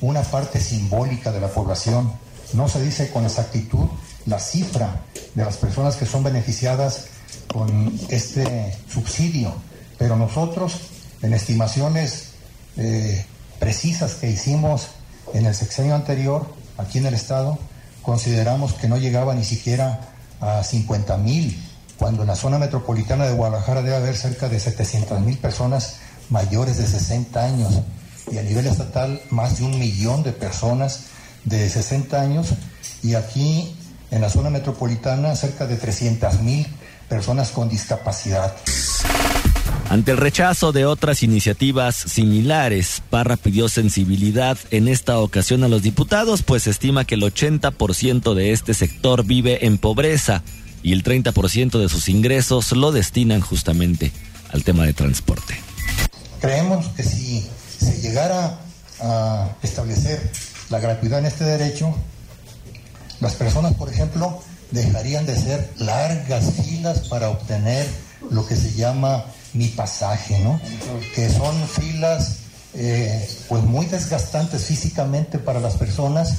una 0.00 0.22
parte 0.22 0.58
simbólica 0.58 1.30
de 1.30 1.40
la 1.42 1.48
población. 1.48 2.10
No 2.54 2.68
se 2.68 2.84
dice 2.84 3.08
con 3.12 3.24
exactitud 3.24 3.86
la 4.26 4.40
cifra 4.40 5.02
de 5.32 5.44
las 5.44 5.58
personas 5.58 5.94
que 5.94 6.06
son 6.06 6.24
beneficiadas 6.24 7.06
con 7.46 7.96
este 8.08 8.76
subsidio 8.92 9.54
pero 9.98 10.16
nosotros, 10.16 10.74
en 11.22 11.32
estimaciones 11.34 12.30
eh, 12.76 13.24
precisas 13.58 14.14
que 14.14 14.30
hicimos 14.30 14.88
en 15.34 15.46
el 15.46 15.54
sexenio 15.54 15.94
anterior, 15.94 16.46
aquí 16.78 16.98
en 16.98 17.06
el 17.06 17.14
Estado, 17.14 17.58
consideramos 18.02 18.74
que 18.74 18.88
no 18.88 18.98
llegaba 18.98 19.34
ni 19.34 19.44
siquiera 19.44 20.00
a 20.40 20.62
50 20.62 21.16
mil, 21.18 21.58
cuando 21.98 22.22
en 22.22 22.28
la 22.28 22.36
zona 22.36 22.58
metropolitana 22.58 23.26
de 23.26 23.34
Guadalajara 23.34 23.82
debe 23.82 23.96
haber 23.96 24.16
cerca 24.16 24.48
de 24.48 24.60
700 24.60 25.20
mil 25.20 25.38
personas 25.38 25.96
mayores 26.28 26.76
de 26.76 26.86
60 26.86 27.42
años 27.42 27.80
y 28.30 28.38
a 28.38 28.42
nivel 28.42 28.66
estatal 28.66 29.20
más 29.30 29.58
de 29.58 29.64
un 29.64 29.78
millón 29.78 30.22
de 30.22 30.32
personas 30.32 31.04
de 31.44 31.68
60 31.68 32.20
años 32.20 32.48
y 33.02 33.14
aquí 33.14 33.76
en 34.10 34.20
la 34.20 34.30
zona 34.30 34.50
metropolitana 34.50 35.34
cerca 35.36 35.66
de 35.66 35.76
300 35.76 36.40
mil 36.40 36.66
personas 37.08 37.50
con 37.50 37.68
discapacidad. 37.68 38.54
Ante 39.88 40.10
el 40.10 40.16
rechazo 40.16 40.72
de 40.72 40.84
otras 40.84 41.22
iniciativas 41.22 41.94
similares, 41.94 43.02
Parra 43.08 43.36
pidió 43.36 43.68
sensibilidad 43.68 44.58
en 44.72 44.88
esta 44.88 45.18
ocasión 45.20 45.62
a 45.62 45.68
los 45.68 45.82
diputados, 45.82 46.42
pues 46.42 46.66
estima 46.66 47.04
que 47.04 47.14
el 47.14 47.22
80% 47.22 48.34
de 48.34 48.52
este 48.52 48.74
sector 48.74 49.24
vive 49.24 49.64
en 49.64 49.78
pobreza 49.78 50.42
y 50.82 50.92
el 50.92 51.04
30% 51.04 51.78
de 51.78 51.88
sus 51.88 52.08
ingresos 52.08 52.72
lo 52.72 52.90
destinan 52.90 53.40
justamente 53.40 54.10
al 54.50 54.64
tema 54.64 54.84
de 54.84 54.92
transporte. 54.92 55.54
Creemos 56.40 56.88
que 56.88 57.04
si 57.04 57.46
se 57.78 58.00
llegara 58.00 58.58
a 59.00 59.50
establecer 59.62 60.20
la 60.68 60.80
gratuidad 60.80 61.20
en 61.20 61.26
este 61.26 61.44
derecho, 61.44 61.94
las 63.20 63.36
personas, 63.36 63.74
por 63.74 63.88
ejemplo, 63.88 64.42
dejarían 64.72 65.26
de 65.26 65.36
ser 65.36 65.72
largas 65.78 66.52
filas 66.54 67.08
para 67.08 67.30
obtener 67.30 67.86
lo 68.30 68.44
que 68.46 68.56
se 68.56 68.72
llama 68.74 69.24
mi 69.56 69.68
pasaje, 69.68 70.38
¿no? 70.40 70.60
Que 71.14 71.28
son 71.30 71.54
filas 71.68 72.36
eh, 72.74 73.28
pues 73.48 73.62
muy 73.62 73.86
desgastantes 73.86 74.64
físicamente 74.64 75.38
para 75.38 75.60
las 75.60 75.76
personas 75.76 76.34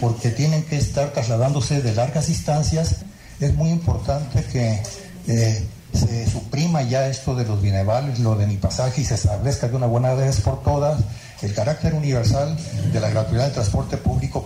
porque 0.00 0.30
tienen 0.30 0.62
que 0.64 0.76
estar 0.76 1.12
trasladándose 1.12 1.80
de 1.80 1.94
largas 1.94 2.26
distancias. 2.26 2.96
Es 3.40 3.54
muy 3.54 3.70
importante 3.70 4.44
que 4.44 4.82
eh, 5.28 5.66
se 5.94 6.30
suprima 6.30 6.82
ya 6.82 7.08
esto 7.08 7.34
de 7.34 7.44
los 7.44 7.62
binevales, 7.62 8.18
lo 8.18 8.36
de 8.36 8.46
mi 8.46 8.56
pasaje 8.56 9.00
y 9.00 9.04
se 9.04 9.14
establezca 9.14 9.68
de 9.68 9.76
una 9.76 9.86
buena 9.86 10.12
vez 10.14 10.40
por 10.40 10.62
todas 10.62 11.00
el 11.40 11.54
carácter 11.54 11.94
universal 11.94 12.56
de 12.92 13.00
la 13.00 13.08
gratuidad 13.10 13.44
del 13.44 13.52
transporte 13.54 13.96
público. 13.96 14.44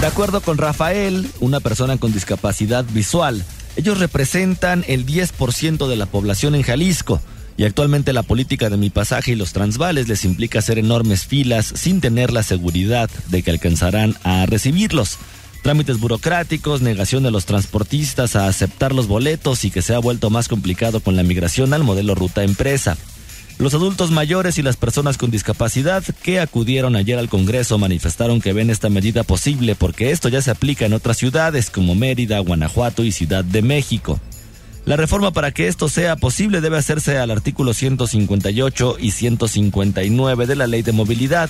De 0.00 0.06
acuerdo 0.06 0.40
con 0.40 0.58
Rafael, 0.58 1.30
una 1.40 1.60
persona 1.60 1.96
con 1.98 2.12
discapacidad 2.12 2.84
visual, 2.84 3.44
ellos 3.76 3.98
representan 3.98 4.84
el 4.88 5.06
10% 5.06 5.88
de 5.88 5.96
la 5.96 6.06
población 6.06 6.54
en 6.54 6.62
Jalisco 6.62 7.20
y 7.56 7.64
actualmente 7.64 8.12
la 8.12 8.22
política 8.22 8.70
de 8.70 8.76
mi 8.76 8.90
pasaje 8.90 9.32
y 9.32 9.36
los 9.36 9.52
transvales 9.52 10.08
les 10.08 10.24
implica 10.24 10.58
hacer 10.58 10.78
enormes 10.78 11.26
filas 11.26 11.72
sin 11.74 12.00
tener 12.00 12.32
la 12.32 12.42
seguridad 12.42 13.08
de 13.28 13.42
que 13.42 13.50
alcanzarán 13.50 14.16
a 14.24 14.46
recibirlos. 14.46 15.18
Trámites 15.62 15.98
burocráticos, 15.98 16.82
negación 16.82 17.22
de 17.22 17.30
los 17.30 17.46
transportistas 17.46 18.36
a 18.36 18.48
aceptar 18.48 18.92
los 18.92 19.06
boletos 19.06 19.64
y 19.64 19.70
que 19.70 19.82
se 19.82 19.94
ha 19.94 19.98
vuelto 19.98 20.30
más 20.30 20.48
complicado 20.48 21.00
con 21.00 21.16
la 21.16 21.22
migración 21.22 21.72
al 21.72 21.84
modelo 21.84 22.14
ruta 22.14 22.42
empresa. 22.42 22.98
Los 23.58 23.72
adultos 23.72 24.10
mayores 24.10 24.58
y 24.58 24.62
las 24.62 24.76
personas 24.76 25.16
con 25.16 25.30
discapacidad 25.30 26.02
que 26.22 26.40
acudieron 26.40 26.96
ayer 26.96 27.18
al 27.18 27.28
Congreso 27.28 27.78
manifestaron 27.78 28.40
que 28.40 28.52
ven 28.52 28.68
esta 28.68 28.90
medida 28.90 29.22
posible 29.22 29.76
porque 29.76 30.10
esto 30.10 30.28
ya 30.28 30.42
se 30.42 30.50
aplica 30.50 30.86
en 30.86 30.92
otras 30.92 31.18
ciudades 31.18 31.70
como 31.70 31.94
Mérida, 31.94 32.40
Guanajuato 32.40 33.04
y 33.04 33.12
Ciudad 33.12 33.44
de 33.44 33.62
México. 33.62 34.18
La 34.86 34.96
reforma 34.96 35.30
para 35.30 35.52
que 35.52 35.68
esto 35.68 35.88
sea 35.88 36.16
posible 36.16 36.60
debe 36.60 36.76
hacerse 36.76 37.16
al 37.16 37.30
artículo 37.30 37.72
158 37.72 38.96
y 38.98 39.12
159 39.12 40.46
de 40.46 40.56
la 40.56 40.66
Ley 40.66 40.82
de 40.82 40.92
Movilidad, 40.92 41.48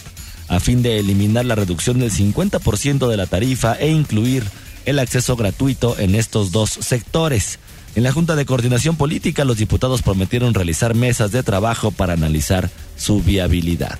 a 0.48 0.60
fin 0.60 0.82
de 0.82 1.00
eliminar 1.00 1.46
la 1.46 1.54
reducción 1.54 1.98
del 1.98 2.12
50% 2.12 3.08
de 3.08 3.16
la 3.16 3.26
tarifa 3.26 3.74
e 3.74 3.88
incluir 3.88 4.44
el 4.84 4.98
acceso 4.98 5.36
gratuito 5.36 5.98
en 5.98 6.14
estos 6.14 6.52
dos 6.52 6.70
sectores. 6.70 7.58
En 7.96 8.02
la 8.02 8.12
Junta 8.12 8.34
de 8.34 8.44
Coordinación 8.44 8.96
Política, 8.96 9.44
los 9.44 9.58
diputados 9.58 10.02
prometieron 10.02 10.52
realizar 10.52 10.94
mesas 10.94 11.30
de 11.30 11.44
trabajo 11.44 11.92
para 11.92 12.14
analizar 12.14 12.70
su 12.96 13.22
viabilidad. 13.22 13.98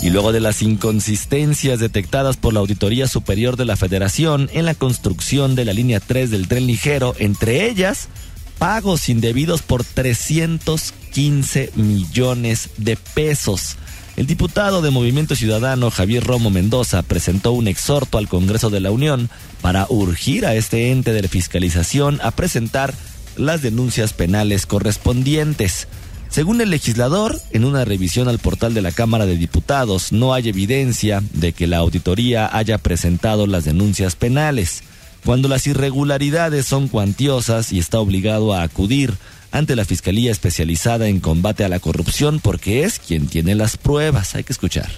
Y 0.00 0.10
luego 0.10 0.32
de 0.32 0.40
las 0.40 0.62
inconsistencias 0.62 1.80
detectadas 1.80 2.36
por 2.36 2.54
la 2.54 2.60
Auditoría 2.60 3.08
Superior 3.08 3.56
de 3.56 3.64
la 3.64 3.76
Federación 3.76 4.48
en 4.52 4.64
la 4.64 4.74
construcción 4.74 5.56
de 5.56 5.64
la 5.64 5.72
línea 5.72 5.98
3 5.98 6.30
del 6.30 6.46
tren 6.46 6.66
ligero, 6.66 7.14
entre 7.18 7.68
ellas 7.68 8.08
pagos 8.58 9.08
indebidos 9.08 9.62
por 9.62 9.82
315 9.84 11.72
millones 11.74 12.70
de 12.76 12.96
pesos. 12.96 13.76
El 14.20 14.26
diputado 14.26 14.82
de 14.82 14.90
Movimiento 14.90 15.34
Ciudadano 15.34 15.90
Javier 15.90 16.22
Romo 16.22 16.50
Mendoza 16.50 17.02
presentó 17.02 17.52
un 17.52 17.66
exhorto 17.68 18.18
al 18.18 18.28
Congreso 18.28 18.68
de 18.68 18.78
la 18.78 18.90
Unión 18.90 19.30
para 19.62 19.86
urgir 19.88 20.44
a 20.44 20.54
este 20.54 20.92
ente 20.92 21.14
de 21.14 21.26
fiscalización 21.26 22.20
a 22.22 22.30
presentar 22.30 22.92
las 23.38 23.62
denuncias 23.62 24.12
penales 24.12 24.66
correspondientes. 24.66 25.88
Según 26.28 26.60
el 26.60 26.68
legislador, 26.68 27.40
en 27.52 27.64
una 27.64 27.86
revisión 27.86 28.28
al 28.28 28.38
portal 28.38 28.74
de 28.74 28.82
la 28.82 28.92
Cámara 28.92 29.24
de 29.24 29.38
Diputados 29.38 30.12
no 30.12 30.34
hay 30.34 30.50
evidencia 30.50 31.22
de 31.32 31.54
que 31.54 31.66
la 31.66 31.78
auditoría 31.78 32.54
haya 32.54 32.76
presentado 32.76 33.46
las 33.46 33.64
denuncias 33.64 34.16
penales, 34.16 34.82
cuando 35.24 35.48
las 35.48 35.66
irregularidades 35.66 36.66
son 36.66 36.88
cuantiosas 36.88 37.72
y 37.72 37.78
está 37.78 38.00
obligado 38.00 38.52
a 38.52 38.64
acudir 38.64 39.14
ante 39.52 39.76
la 39.76 39.84
Fiscalía 39.84 40.30
Especializada 40.30 41.08
en 41.08 41.20
Combate 41.20 41.64
a 41.64 41.68
la 41.68 41.80
Corrupción 41.80 42.40
porque 42.40 42.84
es 42.84 42.98
quien 42.98 43.26
tiene 43.26 43.54
las 43.54 43.76
pruebas. 43.76 44.34
Hay 44.34 44.44
que 44.44 44.52
escuchar. 44.52 44.88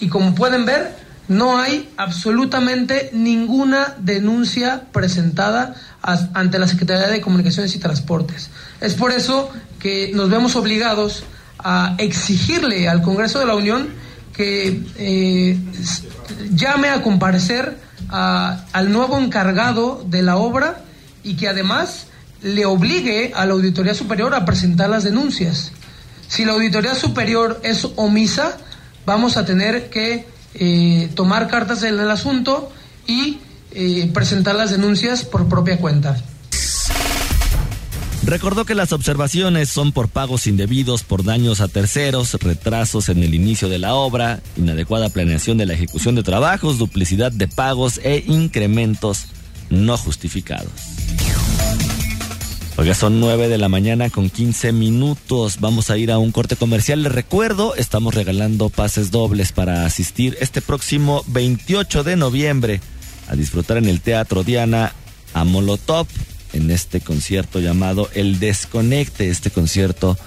Y 0.00 0.08
como 0.08 0.34
pueden 0.34 0.66
ver, 0.66 0.96
no 1.28 1.58
hay 1.58 1.88
absolutamente 1.96 3.10
ninguna 3.12 3.94
denuncia 3.98 4.84
presentada 4.92 5.74
ante 6.02 6.58
la 6.58 6.68
Secretaría 6.68 7.08
de 7.08 7.20
Comunicaciones 7.20 7.74
y 7.74 7.78
Transportes. 7.78 8.50
Es 8.80 8.94
por 8.94 9.12
eso 9.12 9.50
que 9.78 10.12
nos 10.14 10.28
vemos 10.28 10.56
obligados 10.56 11.24
a 11.58 11.94
exigirle 11.98 12.88
al 12.88 13.00
Congreso 13.00 13.38
de 13.38 13.46
la 13.46 13.54
Unión 13.54 13.88
que 14.34 14.82
eh, 14.98 15.58
llame 16.50 16.88
a 16.88 17.00
comparecer 17.00 17.78
al 18.10 18.92
nuevo 18.92 19.18
encargado 19.18 20.04
de 20.06 20.22
la 20.22 20.36
obra 20.36 20.82
y 21.22 21.36
que 21.36 21.48
además 21.48 22.06
le 22.44 22.66
obligue 22.66 23.32
a 23.34 23.46
la 23.46 23.54
Auditoría 23.54 23.94
Superior 23.94 24.34
a 24.34 24.44
presentar 24.44 24.90
las 24.90 25.02
denuncias. 25.02 25.72
Si 26.28 26.44
la 26.44 26.52
Auditoría 26.52 26.94
Superior 26.94 27.58
es 27.64 27.88
omisa, 27.96 28.58
vamos 29.06 29.36
a 29.38 29.46
tener 29.46 29.88
que 29.88 30.26
eh, 30.54 31.10
tomar 31.14 31.48
cartas 31.48 31.82
en 31.82 31.98
el 31.98 32.10
asunto 32.10 32.70
y 33.06 33.38
eh, 33.72 34.10
presentar 34.12 34.54
las 34.54 34.70
denuncias 34.70 35.24
por 35.24 35.48
propia 35.48 35.78
cuenta. 35.78 36.22
Recordó 38.24 38.64
que 38.64 38.74
las 38.74 38.92
observaciones 38.92 39.68
son 39.68 39.92
por 39.92 40.08
pagos 40.08 40.46
indebidos, 40.46 41.02
por 41.02 41.24
daños 41.24 41.60
a 41.60 41.68
terceros, 41.68 42.34
retrasos 42.34 43.08
en 43.08 43.22
el 43.22 43.34
inicio 43.34 43.68
de 43.68 43.78
la 43.78 43.94
obra, 43.94 44.40
inadecuada 44.56 45.08
planeación 45.08 45.58
de 45.58 45.66
la 45.66 45.74
ejecución 45.74 46.14
de 46.14 46.22
trabajos, 46.22 46.78
duplicidad 46.78 47.32
de 47.32 47.48
pagos 47.48 48.00
e 48.02 48.24
incrementos 48.26 49.26
no 49.70 49.96
justificados. 49.96 50.72
Oiga, 52.76 52.92
son 52.94 53.20
9 53.20 53.46
de 53.46 53.56
la 53.56 53.68
mañana 53.68 54.10
con 54.10 54.28
15 54.28 54.72
minutos. 54.72 55.58
Vamos 55.60 55.90
a 55.90 55.96
ir 55.96 56.10
a 56.10 56.18
un 56.18 56.32
corte 56.32 56.56
comercial. 56.56 57.04
Les 57.04 57.12
recuerdo, 57.12 57.76
estamos 57.76 58.14
regalando 58.14 58.68
pases 58.68 59.12
dobles 59.12 59.52
para 59.52 59.86
asistir 59.86 60.36
este 60.40 60.60
próximo 60.60 61.22
28 61.28 62.02
de 62.02 62.16
noviembre 62.16 62.80
a 63.28 63.36
disfrutar 63.36 63.76
en 63.76 63.86
el 63.86 64.00
Teatro 64.00 64.42
Diana 64.42 64.92
a 65.34 65.44
Molotov 65.44 66.08
en 66.52 66.68
este 66.72 67.00
concierto 67.00 67.60
llamado 67.60 68.10
El 68.12 68.40
Desconecte. 68.40 69.28
Este 69.28 69.52
concierto, 69.52 70.18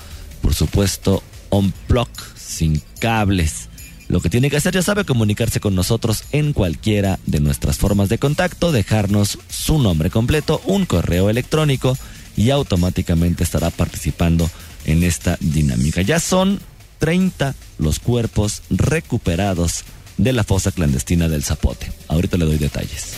por 0.41 0.53
supuesto, 0.53 1.23
on 1.49 1.73
block, 1.89 2.09
sin 2.37 2.81
cables. 2.99 3.67
Lo 4.07 4.21
que 4.21 4.29
tiene 4.29 4.49
que 4.49 4.55
hacer, 4.55 4.73
ya 4.73 4.81
sabe, 4.81 5.03
comunicarse 5.03 5.59
con 5.59 5.75
nosotros 5.75 6.23
en 6.31 6.53
cualquiera 6.53 7.19
de 7.25 7.41
nuestras 7.41 7.77
formas 7.77 8.07
de 8.07 8.19
contacto, 8.19 8.71
dejarnos 8.71 9.37
su 9.49 9.79
nombre 9.79 10.09
completo, 10.09 10.61
un 10.65 10.85
correo 10.85 11.29
electrónico 11.29 11.97
y 12.37 12.51
automáticamente 12.51 13.43
estará 13.43 13.69
participando 13.69 14.49
en 14.85 15.03
esta 15.03 15.37
dinámica. 15.41 16.01
Ya 16.01 16.21
son 16.21 16.61
30 16.99 17.53
los 17.79 17.99
cuerpos 17.99 18.61
recuperados 18.69 19.83
de 20.17 20.31
la 20.31 20.45
fosa 20.45 20.71
clandestina 20.71 21.27
del 21.27 21.43
Zapote. 21.43 21.91
Ahorita 22.07 22.37
le 22.37 22.45
doy 22.45 22.57
detalles. 22.57 23.13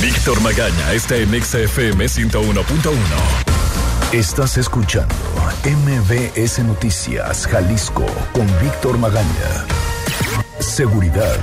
Víctor 0.00 0.40
Magaña 0.42 0.92
está 0.92 1.16
en 1.16 1.30
XFM 1.42 2.04
101.1. 2.06 3.54
Estás 4.12 4.58
escuchando 4.58 5.14
MBS 5.64 6.60
Noticias 6.60 7.46
Jalisco 7.46 8.06
con 8.32 8.46
Víctor 8.60 8.98
Magaña. 8.98 9.66
Seguridad. 10.60 11.40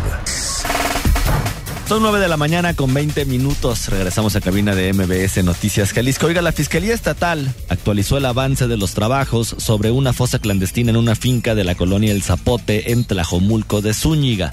Son 1.92 2.02
9 2.02 2.20
de 2.20 2.30
la 2.30 2.38
mañana 2.38 2.74
con 2.74 2.94
20 2.94 3.26
minutos. 3.26 3.90
Regresamos 3.90 4.38
a 4.38 4.40
cabina 4.40 4.74
de 4.76 4.94
MBS 4.94 5.44
Noticias 5.44 5.92
Jalisco. 5.92 6.28
Oiga, 6.28 6.42
la 6.42 6.54
Fiscalía 6.54 6.94
Estatal 6.94 7.54
actualizó 7.68 8.16
el 8.16 8.26
avance 8.28 8.70
de 8.70 8.78
los 8.78 8.94
trabajos 8.94 9.54
sobre 9.58 9.92
una 9.92 10.14
fosa 10.14 10.40
clandestina 10.40 10.92
en 10.92 10.96
una 10.96 11.16
finca 11.16 11.54
de 11.54 11.66
la 11.66 11.76
colonia 11.76 12.14
El 12.14 12.24
Zapote 12.24 12.94
en 12.94 13.04
Tlajomulco 13.04 13.82
de 13.82 13.94
Zúñiga. 13.94 14.52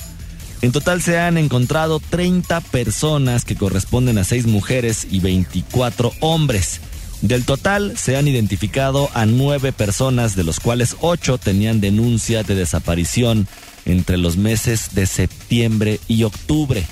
En 0.62 0.72
total 0.72 1.00
se 1.00 1.20
han 1.20 1.38
encontrado 1.38 2.00
30 2.00 2.60
personas 2.60 3.44
que 3.44 3.54
corresponden 3.54 4.18
a 4.18 4.24
6 4.24 4.48
mujeres 4.48 5.06
y 5.08 5.20
24 5.20 6.10
hombres. 6.18 6.80
Del 7.22 7.44
total 7.44 7.96
se 7.96 8.16
han 8.16 8.26
identificado 8.26 9.10
a 9.14 9.26
9 9.26 9.72
personas, 9.72 10.34
de 10.34 10.42
los 10.42 10.58
cuales 10.58 10.96
8 11.02 11.38
tenían 11.38 11.80
denuncia 11.80 12.42
de 12.42 12.56
desaparición 12.56 13.46
entre 13.84 14.16
los 14.16 14.36
meses 14.36 14.96
de 14.96 15.06
septiembre 15.06 16.00
y 16.08 16.24
octubre. 16.24 16.84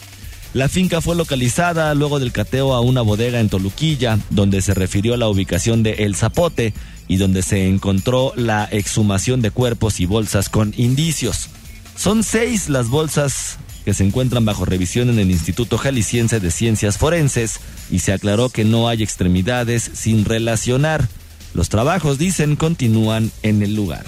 La 0.57 0.71
finca 0.71 1.03
fue 1.03 1.14
localizada 1.14 1.95
luego 1.95 2.19
del 2.19 2.33
cateo 2.33 2.73
a 2.73 2.81
una 2.81 3.03
bodega 3.03 3.40
en 3.40 3.51
Toluquilla, 3.51 4.19
donde 4.31 4.62
se 4.62 4.73
refirió 4.73 5.12
a 5.12 5.19
la 5.19 5.29
ubicación 5.29 5.83
de 5.83 6.07
El 6.07 6.16
Zapote 6.16 6.73
y 7.09 7.19
donde 7.19 7.42
se 7.42 7.69
encontró 7.69 8.33
la 8.37 8.66
exhumación 8.73 9.42
de 9.42 9.51
cuerpos 9.51 10.01
y 10.01 10.07
bolsas 10.07 10.49
con 10.49 10.73
indicios. 10.79 11.51
Son 11.95 12.25
seis 12.25 12.71
las 12.71 12.88
bolsas 12.88 13.59
que 13.85 13.92
se 13.92 14.05
encuentran 14.05 14.47
bajo 14.47 14.64
revisión 14.64 15.11
en 15.11 15.19
el 15.19 15.31
Instituto 15.31 15.77
Jalisciense 15.77 16.40
de 16.40 16.51
Ciencias 16.51 16.97
Forenses 16.97 17.61
y 17.90 17.99
se 17.99 18.14
aclaró 18.14 18.49
que 18.49 18.64
no 18.64 18.88
hay 18.88 19.03
extremidades 19.03 19.90
sin 19.92 20.25
relacionar. 20.25 21.07
Los 21.53 21.69
trabajos, 21.69 22.16
dicen, 22.16 22.57
continúan 22.57 23.31
en 23.42 23.62
el 23.62 23.77
lugar 23.77 24.07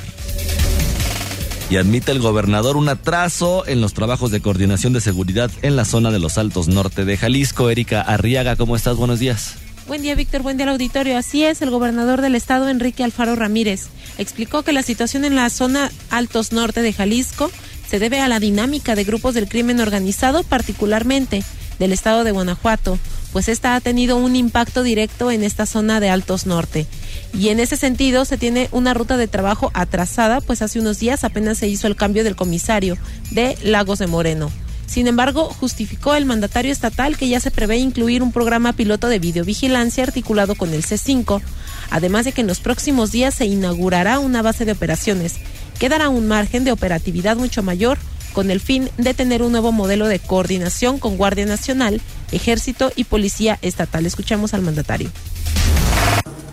y 1.70 1.76
admite 1.76 2.12
el 2.12 2.20
gobernador 2.20 2.76
un 2.76 2.88
atraso 2.88 3.66
en 3.66 3.80
los 3.80 3.92
trabajos 3.92 4.30
de 4.30 4.40
coordinación 4.40 4.92
de 4.92 5.00
seguridad 5.00 5.50
en 5.62 5.76
la 5.76 5.84
zona 5.84 6.10
de 6.10 6.18
los 6.18 6.38
Altos 6.38 6.68
Norte 6.68 7.04
de 7.04 7.16
Jalisco. 7.16 7.70
Erika 7.70 8.00
Arriaga, 8.00 8.56
¿cómo 8.56 8.76
estás? 8.76 8.96
Buenos 8.96 9.18
días. 9.18 9.54
Buen 9.86 10.02
día, 10.02 10.14
Víctor. 10.14 10.42
Buen 10.42 10.56
día 10.56 10.64
al 10.64 10.72
auditorio. 10.72 11.16
Así 11.16 11.44
es, 11.44 11.62
el 11.62 11.70
gobernador 11.70 12.20
del 12.20 12.34
estado, 12.34 12.68
Enrique 12.68 13.04
Alfaro 13.04 13.36
Ramírez, 13.36 13.88
explicó 14.18 14.62
que 14.62 14.72
la 14.72 14.82
situación 14.82 15.24
en 15.24 15.34
la 15.34 15.48
zona 15.50 15.90
Altos 16.10 16.52
Norte 16.52 16.82
de 16.82 16.92
Jalisco 16.92 17.50
se 17.88 17.98
debe 17.98 18.20
a 18.20 18.28
la 18.28 18.40
dinámica 18.40 18.94
de 18.94 19.04
grupos 19.04 19.34
del 19.34 19.48
crimen 19.48 19.80
organizado, 19.80 20.42
particularmente 20.42 21.42
del 21.78 21.92
estado 21.92 22.24
de 22.24 22.32
Guanajuato, 22.32 22.98
pues 23.32 23.48
esta 23.48 23.76
ha 23.76 23.80
tenido 23.80 24.16
un 24.16 24.36
impacto 24.36 24.82
directo 24.82 25.30
en 25.30 25.44
esta 25.44 25.66
zona 25.66 26.00
de 26.00 26.10
Altos 26.10 26.46
Norte. 26.46 26.86
Y 27.34 27.50
en 27.50 27.60
ese 27.60 27.76
sentido 27.76 28.24
se 28.24 28.38
tiene 28.38 28.68
una 28.72 28.94
ruta 28.94 29.16
de 29.16 29.28
trabajo 29.28 29.70
atrasada, 29.74 30.40
pues 30.40 30.62
hace 30.62 30.80
unos 30.80 30.98
días 30.98 31.24
apenas 31.24 31.58
se 31.58 31.68
hizo 31.68 31.86
el 31.86 31.96
cambio 31.96 32.24
del 32.24 32.36
comisario 32.36 32.96
de 33.30 33.56
Lagos 33.62 33.98
de 33.98 34.06
Moreno. 34.06 34.50
Sin 34.86 35.06
embargo, 35.06 35.44
justificó 35.60 36.14
el 36.14 36.24
mandatario 36.24 36.72
estatal 36.72 37.18
que 37.18 37.28
ya 37.28 37.40
se 37.40 37.50
prevé 37.50 37.76
incluir 37.76 38.22
un 38.22 38.32
programa 38.32 38.72
piloto 38.72 39.08
de 39.08 39.18
videovigilancia 39.18 40.02
articulado 40.02 40.54
con 40.54 40.72
el 40.72 40.82
C5, 40.82 41.42
además 41.90 42.24
de 42.24 42.32
que 42.32 42.40
en 42.40 42.46
los 42.46 42.60
próximos 42.60 43.12
días 43.12 43.34
se 43.34 43.44
inaugurará 43.44 44.18
una 44.18 44.40
base 44.40 44.64
de 44.64 44.72
operaciones 44.72 45.34
que 45.78 45.90
dará 45.90 46.08
un 46.08 46.26
margen 46.26 46.64
de 46.64 46.72
operatividad 46.72 47.36
mucho 47.36 47.62
mayor 47.62 47.98
con 48.32 48.50
el 48.50 48.60
fin 48.60 48.88
de 48.96 49.14
tener 49.14 49.42
un 49.42 49.52
nuevo 49.52 49.72
modelo 49.72 50.06
de 50.06 50.20
coordinación 50.20 50.98
con 50.98 51.16
Guardia 51.16 51.44
Nacional, 51.44 52.00
Ejército 52.32 52.90
y 52.96 53.04
Policía 53.04 53.58
Estatal. 53.62 54.06
Escuchamos 54.06 54.54
al 54.54 54.62
mandatario. 54.62 55.10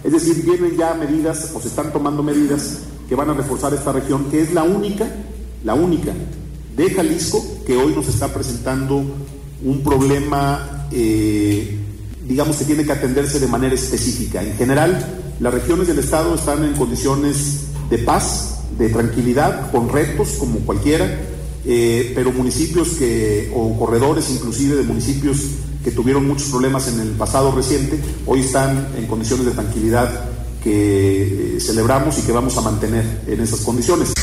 Es 0.06 0.12
decir, 0.12 0.44
vienen 0.46 0.78
ya 0.78 0.94
medidas 0.94 1.52
o 1.56 1.60
se 1.60 1.68
están 1.68 1.91
tomando 1.91 2.22
medidas 2.22 2.80
que 3.10 3.15
van 3.15 3.30
a 3.30 3.34
reforzar 3.34 3.74
esta 3.74 3.91
región, 3.91 4.26
que 4.30 4.41
es 4.41 4.54
la 4.54 4.63
única, 4.63 5.08
la 5.63 5.74
única 5.74 6.13
de 6.78 6.89
Jalisco 6.91 7.44
que 7.65 7.76
hoy 7.76 7.94
nos 7.96 8.08
está 8.08 8.32
presentando 8.32 9.04
un 9.63 9.82
problema 9.84 10.88
eh, 10.91 11.80
digamos 12.28 12.58
que 12.58 12.65
tiene 12.65 12.84
que 12.86 12.91
atenderse 12.91 13.39
de 13.39 13.48
manera 13.48 13.76
específica. 13.76 14.44
En 14.44 14.56
general, 14.58 15.34
las 15.39 15.54
regiones 15.54 15.88
del 15.88 16.00
Estado 16.00 16.36
están 16.36 16.63
en 16.63 16.74
condiciones 16.74 17.68
de 17.89 18.00
paz, 18.00 18.60
de 18.78 18.89
tranquilidad, 18.89 19.72
con 19.72 19.89
retos 19.89 20.36
como 20.39 20.60
cualquiera, 20.60 21.20
eh, 21.65 22.12
pero 22.13 22.32
municipios 22.32 22.89
que, 22.89 23.51
o 23.54 23.78
corredores 23.78 24.30
inclusive 24.30 24.75
de 24.75 24.84
municipios 24.84 25.38
que 25.84 25.91
tuvieron 25.91 26.28
muchos 26.28 26.49
problemas 26.49 26.88
en 26.88 26.99
el 26.99 27.10
pasado 27.10 27.51
reciente, 27.51 27.99
hoy 28.25 28.41
están 28.41 28.89
en 28.97 29.08
condiciones 29.08 29.45
de 29.45 29.51
tranquilidad 29.51 30.30
que 30.63 31.58
eh, 31.58 31.60
celebramos 31.60 32.17
y 32.17 32.21
que 32.23 32.32
vamos 32.32 32.58
a 32.58 32.62
mantener 32.62 33.06
en 33.28 33.39
esas 33.39 33.62
condiciones. 33.62 34.13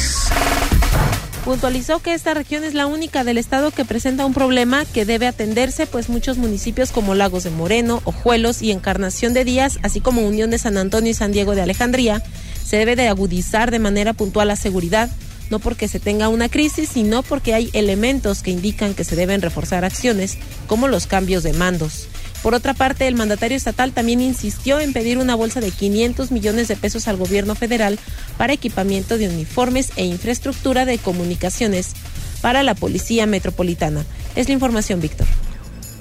Puntualizó 1.44 2.00
que 2.00 2.14
esta 2.14 2.34
región 2.34 2.62
es 2.62 2.74
la 2.74 2.86
única 2.86 3.24
del 3.24 3.36
estado 3.36 3.72
que 3.72 3.84
presenta 3.84 4.24
un 4.24 4.32
problema 4.32 4.84
que 4.84 5.04
debe 5.04 5.26
atenderse, 5.26 5.86
pues 5.86 6.08
muchos 6.08 6.38
municipios 6.38 6.92
como 6.92 7.16
Lagos 7.16 7.42
de 7.42 7.50
Moreno, 7.50 8.00
Ojuelos 8.04 8.62
y 8.62 8.70
Encarnación 8.70 9.34
de 9.34 9.44
Díaz, 9.44 9.78
así 9.82 10.00
como 10.00 10.22
Unión 10.22 10.50
de 10.50 10.58
San 10.58 10.76
Antonio 10.76 11.10
y 11.10 11.14
San 11.14 11.32
Diego 11.32 11.56
de 11.56 11.62
Alejandría, 11.62 12.22
se 12.64 12.76
debe 12.76 12.94
de 12.94 13.08
agudizar 13.08 13.72
de 13.72 13.80
manera 13.80 14.12
puntual 14.12 14.48
la 14.48 14.56
seguridad, 14.56 15.10
no 15.52 15.58
porque 15.58 15.86
se 15.86 16.00
tenga 16.00 16.30
una 16.30 16.48
crisis, 16.48 16.88
sino 16.88 17.22
porque 17.22 17.52
hay 17.52 17.68
elementos 17.74 18.42
que 18.42 18.50
indican 18.50 18.94
que 18.94 19.04
se 19.04 19.16
deben 19.16 19.42
reforzar 19.42 19.84
acciones, 19.84 20.38
como 20.66 20.88
los 20.88 21.06
cambios 21.06 21.42
de 21.42 21.52
mandos. 21.52 22.08
Por 22.42 22.54
otra 22.54 22.72
parte, 22.72 23.06
el 23.06 23.16
mandatario 23.16 23.54
estatal 23.54 23.92
también 23.92 24.22
insistió 24.22 24.80
en 24.80 24.94
pedir 24.94 25.18
una 25.18 25.34
bolsa 25.34 25.60
de 25.60 25.70
500 25.70 26.30
millones 26.30 26.68
de 26.68 26.76
pesos 26.76 27.06
al 27.06 27.18
gobierno 27.18 27.54
federal 27.54 27.98
para 28.38 28.54
equipamiento 28.54 29.18
de 29.18 29.28
uniformes 29.28 29.92
e 29.96 30.06
infraestructura 30.06 30.86
de 30.86 30.96
comunicaciones 30.96 31.92
para 32.40 32.62
la 32.62 32.74
Policía 32.74 33.26
Metropolitana. 33.26 34.06
Es 34.34 34.48
la 34.48 34.54
información, 34.54 35.02
Víctor. 35.02 35.26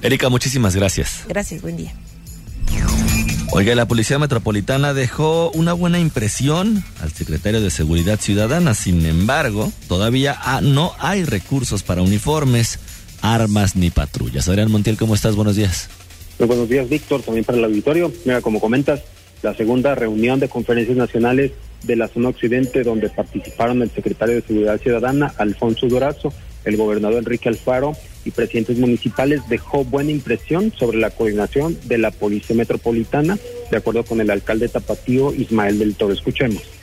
Erika, 0.02 0.30
muchísimas 0.30 0.78
gracias. 0.78 1.26
Gracias, 1.28 1.62
buen 1.62 1.76
día. 1.76 1.94
Oiga, 3.54 3.76
la 3.76 3.86
Policía 3.86 4.18
Metropolitana 4.18 4.94
dejó 4.94 5.52
una 5.52 5.74
buena 5.74 6.00
impresión 6.00 6.86
al 7.02 7.12
secretario 7.12 7.60
de 7.60 7.70
Seguridad 7.70 8.18
Ciudadana. 8.18 8.74
Sin 8.74 9.06
embargo, 9.06 9.74
todavía 9.90 10.40
no 10.62 10.94
hay 11.00 11.26
recursos 11.26 11.84
para 11.84 12.02
uniformes, 12.02 12.80
armas 13.22 13.76
ni 13.76 13.90
patrullas. 13.90 14.48
Adrián 14.48 14.72
Montiel, 14.72 14.96
¿cómo 14.96 15.16
estás? 15.16 15.36
Buenos 15.36 15.58
días. 15.58 15.90
Buenos 16.40 16.70
días, 16.70 16.88
Víctor, 16.88 17.24
también 17.24 17.44
para 17.44 17.58
el 17.58 17.66
auditorio. 17.66 18.10
Mira, 18.24 18.40
como 18.40 18.62
comentas, 18.62 19.02
la 19.42 19.54
segunda 19.54 19.96
reunión 19.96 20.40
de 20.40 20.48
conferencias 20.48 20.96
nacionales 20.96 21.52
de 21.84 21.98
la 21.98 22.08
zona 22.08 22.30
occidente, 22.30 22.84
donde 22.84 23.10
participaron 23.10 23.82
el 23.82 23.92
secretario 23.92 24.36
de 24.36 24.44
Seguridad 24.44 24.80
Ciudadana, 24.80 25.34
Alfonso 25.38 25.88
Durazo, 25.88 26.32
el 26.64 26.78
gobernador 26.78 27.18
Enrique 27.18 27.50
Alfaro 27.50 27.98
y 28.26 28.32
presidentes 28.32 28.78
municipales, 28.78 29.42
dejó 29.50 29.84
buena 29.84 30.12
impresión 30.12 30.74
sobre 30.78 31.00
la 31.00 31.10
coordinación 31.10 31.78
de 31.86 31.98
la 31.98 32.12
Policía 32.12 32.56
Metropolitana, 32.56 33.38
de 33.70 33.78
acuerdo 33.78 34.04
con 34.04 34.22
el 34.22 34.30
alcalde 34.30 34.70
Tapatío, 34.70 35.34
Ismael 35.34 35.80
del 35.80 35.96
Toro. 35.96 36.14
Escuchemos. 36.14 36.81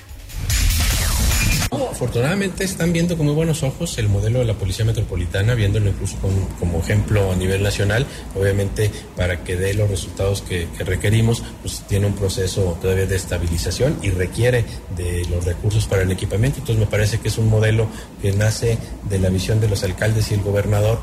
Afortunadamente 1.71 2.65
están 2.65 2.93
viendo 2.93 3.17
con 3.17 3.27
muy 3.27 3.35
buenos 3.35 3.63
ojos 3.63 3.99
el 3.99 4.09
modelo 4.09 4.39
de 4.39 4.45
la 4.45 4.55
Policía 4.55 4.85
Metropolitana, 4.85 5.55
viéndolo 5.55 5.91
incluso 5.91 6.17
como 6.59 6.79
ejemplo 6.79 7.33
a 7.33 7.37
nivel 7.37 7.63
nacional. 7.63 8.07
Obviamente, 8.35 8.91
para 9.17 9.43
que 9.43 9.57
dé 9.57 9.75
los 9.75 9.91
resultados 9.91 10.43
que, 10.43 10.69
requerimos, 10.79 11.43
pues 11.61 11.83
tiene 11.89 12.07
un 12.07 12.15
proceso 12.15 12.79
todavía 12.81 13.07
de 13.07 13.17
estabilización 13.17 13.99
y 14.03 14.11
requiere 14.11 14.65
de 14.97 15.27
los 15.29 15.45
recursos 15.45 15.87
para 15.87 16.03
el 16.03 16.11
equipamiento. 16.11 16.61
Entonces, 16.61 16.79
me 16.79 16.91
parece 16.91 17.19
que 17.19 17.29
es 17.29 17.37
un 17.37 17.49
modelo 17.49 17.89
que 18.23 18.33
nace 18.33 18.79
de 19.09 19.19
la 19.19 19.29
visión 19.29 19.61
de 19.61 19.69
los 19.69 19.83
alcaldes 19.85 20.31
y 20.31 20.35
el 20.35 20.43
gobernador. 20.43 21.01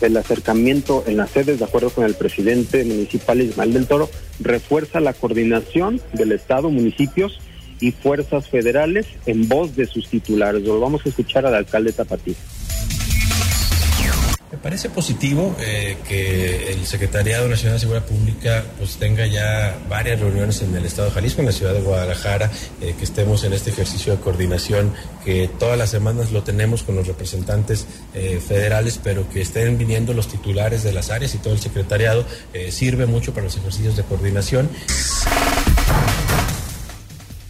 El 0.00 0.16
acercamiento 0.16 1.04
en 1.06 1.18
las 1.18 1.30
sedes, 1.30 1.58
de 1.58 1.64
acuerdo 1.64 1.90
con 1.90 2.04
el 2.04 2.14
presidente 2.14 2.84
municipal 2.84 3.40
Ismael 3.40 3.72
del 3.74 3.86
Toro, 3.86 4.10
refuerza 4.40 4.98
la 4.98 5.12
coordinación 5.12 6.00
del 6.14 6.32
Estado, 6.32 6.70
municipios 6.70 7.38
y 7.80 7.92
fuerzas 7.92 8.48
federales 8.48 9.06
en 9.26 9.48
voz 9.48 9.74
de 9.74 9.86
sus 9.86 10.08
titulares. 10.08 10.62
Lo 10.62 10.80
vamos 10.80 11.04
a 11.04 11.08
escuchar 11.08 11.46
al 11.46 11.54
alcalde 11.54 11.92
Tapatí. 11.92 12.36
Me 14.52 14.58
parece 14.58 14.90
positivo 14.90 15.54
eh, 15.60 15.96
que 16.08 16.72
el 16.72 16.84
Secretariado 16.84 17.48
Nacional 17.48 17.76
de 17.76 17.80
Seguridad 17.80 18.04
Pública 18.04 18.64
pues 18.78 18.96
tenga 18.96 19.24
ya 19.24 19.78
varias 19.88 20.18
reuniones 20.18 20.60
en 20.62 20.74
el 20.74 20.84
Estado 20.84 21.06
de 21.08 21.14
Jalisco, 21.14 21.40
en 21.40 21.46
la 21.46 21.52
ciudad 21.52 21.72
de 21.72 21.80
Guadalajara, 21.80 22.50
eh, 22.80 22.96
que 22.98 23.04
estemos 23.04 23.44
en 23.44 23.52
este 23.52 23.70
ejercicio 23.70 24.16
de 24.16 24.20
coordinación, 24.20 24.92
que 25.24 25.48
todas 25.60 25.78
las 25.78 25.90
semanas 25.90 26.32
lo 26.32 26.42
tenemos 26.42 26.82
con 26.82 26.96
los 26.96 27.06
representantes 27.06 27.86
eh, 28.12 28.40
federales, 28.44 28.98
pero 29.00 29.30
que 29.30 29.40
estén 29.40 29.78
viniendo 29.78 30.14
los 30.14 30.26
titulares 30.26 30.82
de 30.82 30.94
las 30.94 31.10
áreas 31.10 31.32
y 31.36 31.38
todo 31.38 31.52
el 31.52 31.60
secretariado 31.60 32.24
sirve 32.70 33.06
mucho 33.06 33.32
para 33.32 33.44
los 33.44 33.56
ejercicios 33.56 33.96
de 33.96 34.02
coordinación. 34.02 34.68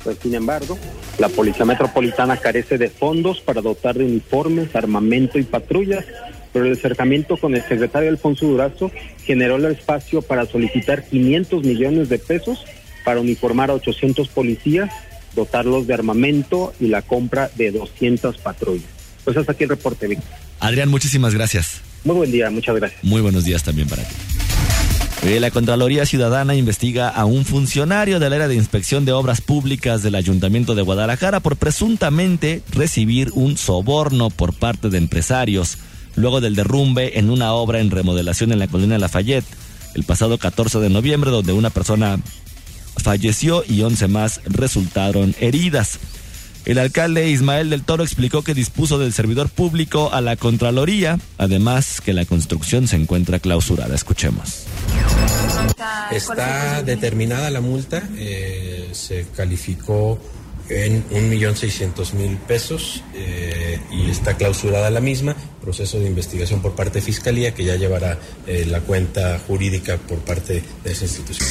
Pues, 0.03 0.19
sin 0.23 0.35
embargo, 0.35 0.79
la 1.19 1.29
Policía 1.29 1.65
Metropolitana 1.65 2.37
carece 2.39 2.79
de 2.79 2.89
fondos 2.89 3.41
para 3.41 3.61
dotar 3.61 3.97
de 3.97 4.05
uniformes, 4.05 4.75
armamento 4.75 5.39
y 5.39 5.43
patrullas, 5.43 6.05
pero 6.53 6.65
el 6.65 6.73
acercamiento 6.73 7.37
con 7.37 7.55
el 7.55 7.63
secretario 7.63 8.09
Alfonso 8.09 8.47
Durazo 8.47 8.91
generó 9.25 9.57
el 9.57 9.67
espacio 9.67 10.23
para 10.23 10.47
solicitar 10.47 11.05
500 11.05 11.65
millones 11.65 12.09
de 12.09 12.19
pesos 12.19 12.65
para 13.05 13.21
uniformar 13.21 13.71
a 13.71 13.75
800 13.75 14.29
policías, 14.29 14.91
dotarlos 15.35 15.87
de 15.87 15.95
armamento 15.95 16.73
y 16.81 16.89
la 16.89 17.03
compra 17.03 17.51
de 17.57 17.71
200 17.71 18.39
patrullas. 18.39 18.89
Pues 19.25 19.37
hasta 19.37 19.53
aquí 19.53 19.65
el 19.65 19.71
reporte, 19.71 20.07
Víctor. 20.07 20.31
Adrián, 20.61 20.89
muchísimas 20.89 21.35
gracias. 21.35 21.83
Muy 22.05 22.17
buen 22.17 22.33
día, 22.33 22.51
muchas 22.51 22.75
gracias. 22.77 23.05
Muy 23.05 23.21
buenos 23.21 23.45
días 23.45 23.63
también 23.63 23.89
para 23.89 24.03
ti. 24.03 24.15
Eh, 25.23 25.39
la 25.39 25.51
Contraloría 25.51 26.07
Ciudadana 26.07 26.55
investiga 26.55 27.11
a 27.11 27.27
un 27.27 27.45
funcionario 27.45 28.19
del 28.19 28.33
área 28.33 28.49
de 28.49 28.55
inspección 28.55 29.05
de 29.05 29.13
obras 29.13 29.43
públicas 29.43 30.03
del 30.03 30.15
Ayuntamiento 30.15 30.75
de 30.75 30.81
Guadalajara 30.81 31.41
por 31.41 31.57
presuntamente 31.57 32.63
recibir 32.71 33.31
un 33.35 33.59
soborno 33.59 34.31
por 34.31 34.55
parte 34.55 34.89
de 34.89 34.97
empresarios 34.97 35.77
luego 36.17 36.41
del 36.41 36.57
derrumbe 36.57 37.19
en 37.19 37.29
una 37.29 37.53
obra 37.53 37.81
en 37.81 37.91
remodelación 37.91 38.51
en 38.51 38.61
la 38.61 38.69
colina 38.69 38.99
Lafayette 38.99 39.45
el 39.95 40.05
pasado 40.05 40.39
14 40.39 40.79
de 40.79 40.89
noviembre 40.89 41.31
donde 41.31 41.53
una 41.53 41.69
persona 41.69 42.19
falleció 42.97 43.63
y 43.69 43.83
11 43.83 44.09
más 44.09 44.41
resultaron 44.47 45.35
heridas. 45.39 45.99
El 46.71 46.79
alcalde 46.79 47.29
Ismael 47.29 47.69
del 47.69 47.83
Toro 47.83 48.05
explicó 48.05 48.45
que 48.45 48.55
dispuso 48.55 48.97
del 49.01 49.13
servidor 49.13 49.49
público 49.49 50.13
a 50.13 50.21
la 50.21 50.37
Contraloría, 50.37 51.19
además 51.37 52.01
que 52.01 52.13
la 52.13 52.25
construcción 52.27 52.87
se 52.87 52.95
encuentra 52.95 53.41
clausurada. 53.41 53.93
Escuchemos. 53.93 54.67
Está 56.13 56.85
determinada 56.85 57.51
la 57.51 57.61
multa, 57.61 58.09
eh, 58.17 58.89
se 58.93 59.27
calificó 59.35 60.21
en 60.69 61.05
un 61.11 61.29
millón 61.29 61.57
seiscientos 61.57 62.15
mil 62.15 62.37
pesos 62.37 63.03
eh, 63.17 63.81
y 63.91 64.09
está 64.09 64.37
clausurada 64.37 64.91
la 64.91 65.01
misma. 65.01 65.35
Proceso 65.61 65.99
de 65.99 66.07
investigación 66.07 66.63
por 66.63 66.77
parte 66.77 67.01
de 67.01 67.05
Fiscalía 67.05 67.53
que 67.53 67.65
ya 67.65 67.75
llevará 67.75 68.17
eh, 68.47 68.65
la 68.65 68.79
cuenta 68.79 69.41
jurídica 69.45 69.97
por 69.97 70.19
parte 70.21 70.63
de 70.85 70.93
esa 70.93 71.05
institución. 71.05 71.49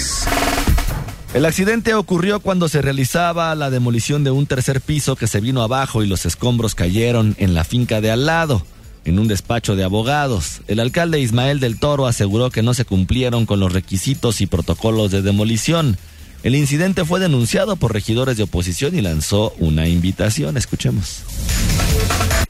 El 1.32 1.46
accidente 1.46 1.94
ocurrió 1.94 2.40
cuando 2.40 2.68
se 2.70 2.82
realizaba 2.82 3.54
la 3.54 3.70
demolición 3.70 4.24
de 4.24 4.32
un 4.32 4.48
tercer 4.48 4.82
piso 4.82 5.16
que 5.16 5.28
se 5.28 5.40
vino 5.40 5.62
abajo 5.62 6.04
y 6.04 6.08
los 6.08 6.26
escombros 6.26 6.74
cayeron 6.74 7.36
en 7.38 7.54
la 7.54 7.64
finca 7.64 8.02
de 8.02 8.10
al 8.10 8.26
lado, 8.26 8.66
en 9.06 9.20
un 9.20 9.28
despacho 9.28 9.76
de 9.76 9.84
abogados. 9.84 10.62
El 10.68 10.80
alcalde 10.80 11.20
Ismael 11.20 11.60
del 11.60 11.80
Toro 11.80 12.08
aseguró 12.08 12.50
que 12.50 12.64
no 12.64 12.74
se 12.74 12.84
cumplieron 12.84 13.46
con 13.46 13.60
los 13.60 13.72
requisitos 13.72 14.42
y 14.42 14.48
protocolos 14.48 15.12
de 15.12 15.22
demolición. 15.22 15.98
El 16.42 16.56
incidente 16.56 17.04
fue 17.04 17.20
denunciado 17.20 17.76
por 17.76 17.92
regidores 17.92 18.38
de 18.38 18.44
oposición 18.44 18.98
y 18.98 19.02
lanzó 19.02 19.54
una 19.60 19.90
invitación. 19.90 20.56
Escuchemos. 20.56 21.24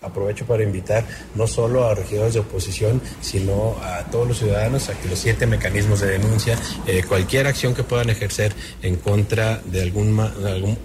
Aprovecho 0.01 0.45
para 0.45 0.63
invitar 0.63 1.05
no 1.35 1.47
solo 1.47 1.85
a 1.85 1.95
regidores 1.95 2.35
de 2.35 2.39
oposición, 2.39 3.01
sino 3.19 3.75
a 3.83 4.05
todos 4.05 4.27
los 4.27 4.37
ciudadanos 4.37 4.89
a 4.89 4.93
que 4.93 5.09
los 5.09 5.17
siete 5.17 5.47
mecanismos 5.47 5.99
de 6.01 6.07
denuncia, 6.07 6.57
eh, 6.87 7.03
cualquier 7.07 7.47
acción 7.47 7.73
que 7.73 7.83
puedan 7.83 8.09
ejercer 8.09 8.53
en 8.81 8.95
contra 8.95 9.59
de 9.65 9.81
algún, 9.81 10.19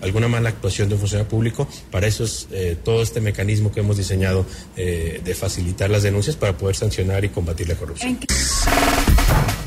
alguna 0.03 0.29
mala 0.29 0.49
actuación 0.49 0.88
de 0.88 0.95
un 0.95 1.01
funcionario 1.01 1.29
público, 1.29 1.69
para 1.90 2.07
eso 2.07 2.25
es 2.25 2.49
eh, 2.51 2.77
todo 2.83 3.03
este 3.03 3.21
mecanismo 3.21 3.71
que 3.71 3.81
hemos 3.81 3.99
diseñado 3.99 4.47
eh, 4.77 5.21
de 5.23 5.35
facilitar 5.35 5.90
las 5.90 6.03
denuncias 6.03 6.37
para 6.37 6.57
poder 6.57 6.75
sancionar 6.75 7.25
y 7.25 7.29
combatir 7.29 7.69
la 7.69 7.77
corrupción. 7.77 8.19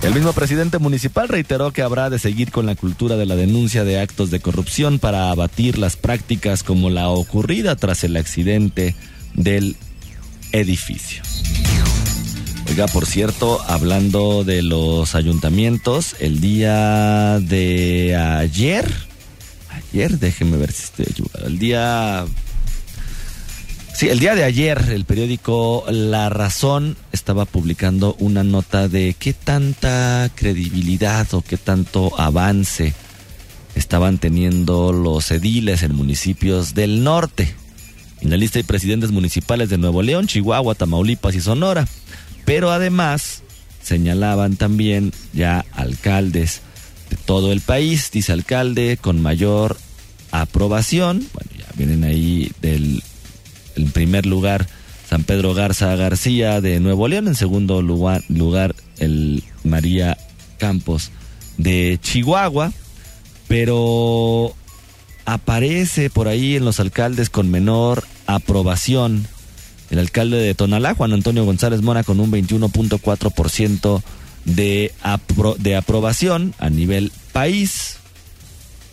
El 0.07 0.13
mismo 0.13 0.31
presidente 0.31 0.79
municipal 0.79 1.27
reiteró 1.27 1.73
que 1.73 1.81
habrá 1.81 2.09
de 2.09 2.17
seguir 2.17 2.49
con 2.49 2.65
la 2.65 2.75
cultura 2.75 3.17
de 3.17 3.25
la 3.25 3.35
denuncia 3.35 3.83
de 3.83 3.99
actos 3.99 4.31
de 4.31 4.39
corrupción 4.39 4.99
para 4.99 5.31
abatir 5.31 5.77
las 5.77 5.97
prácticas 5.97 6.63
como 6.63 6.89
la 6.89 7.09
ocurrida 7.09 7.75
tras 7.75 8.05
el 8.05 8.15
accidente 8.15 8.95
del 9.33 9.75
edificio. 10.53 11.21
Oiga, 12.69 12.87
por 12.87 13.05
cierto, 13.05 13.61
hablando 13.67 14.45
de 14.45 14.63
los 14.63 15.13
ayuntamientos, 15.13 16.15
el 16.21 16.39
día 16.39 17.41
de 17.41 18.15
ayer, 18.15 18.89
ayer, 19.91 20.19
déjeme 20.19 20.55
ver 20.55 20.71
si 20.71 20.83
estoy 20.83 21.07
ayudado, 21.13 21.47
el 21.47 21.59
día 21.59 22.25
Sí, 23.97 24.09
el 24.09 24.19
día 24.19 24.35
de 24.35 24.43
ayer 24.43 24.89
el 24.91 25.05
periódico 25.05 25.83
La 25.89 26.29
Razón 26.29 26.95
estaba 27.11 27.45
publicando 27.45 28.15
una 28.19 28.43
nota 28.43 28.87
de 28.87 29.15
qué 29.17 29.33
tanta 29.33 30.29
credibilidad 30.35 31.33
o 31.33 31.41
qué 31.41 31.57
tanto 31.57 32.13
avance 32.21 32.93
estaban 33.73 34.19
teniendo 34.19 34.93
los 34.93 35.31
ediles 35.31 35.81
en 35.81 35.95
municipios 35.95 36.75
del 36.75 37.03
norte. 37.03 37.55
En 38.21 38.29
la 38.29 38.37
lista 38.37 38.59
hay 38.59 38.63
presidentes 38.63 39.09
municipales 39.09 39.69
de 39.69 39.79
Nuevo 39.79 40.03
León, 40.03 40.27
Chihuahua, 40.27 40.75
Tamaulipas 40.75 41.33
y 41.33 41.41
Sonora. 41.41 41.87
Pero 42.45 42.69
además 42.69 43.41
señalaban 43.81 44.57
también 44.57 45.11
ya 45.33 45.65
alcaldes 45.71 46.61
de 47.09 47.15
todo 47.15 47.51
el 47.51 47.61
país, 47.61 48.11
dice 48.11 48.31
alcalde, 48.31 48.99
con 49.01 49.23
mayor 49.23 49.75
aprobación. 50.29 51.27
Bueno, 51.33 51.49
ya 51.57 51.65
vienen 51.75 52.03
ahí 52.03 52.51
del 52.61 53.01
en 53.77 53.91
primer 53.91 54.25
lugar 54.25 54.67
San 55.09 55.23
Pedro 55.23 55.53
Garza 55.53 55.95
García 55.95 56.59
de 56.59 56.79
Nuevo 56.81 57.07
León, 57.07 57.27
en 57.27 57.35
segundo 57.35 57.81
lugar, 57.81 58.75
el 58.97 59.43
María 59.63 60.17
Campos 60.57 61.11
de 61.57 61.97
Chihuahua, 62.01 62.73
pero 63.47 64.53
aparece 65.25 66.09
por 66.09 66.27
ahí 66.27 66.57
en 66.57 66.65
los 66.65 66.81
alcaldes 66.81 67.29
con 67.29 67.49
menor 67.49 68.03
aprobación. 68.25 69.27
El 69.89 69.99
alcalde 69.99 70.37
de 70.37 70.53
Tonalá, 70.55 70.93
Juan 70.93 71.13
Antonio 71.13 71.45
González 71.45 71.81
Mora, 71.81 72.03
con 72.03 72.19
un 72.19 72.29
21.4% 72.29 74.01
de, 74.43 74.91
de 75.59 75.75
aprobación 75.77 76.53
a 76.59 76.69
nivel 76.69 77.13
país. 77.31 77.99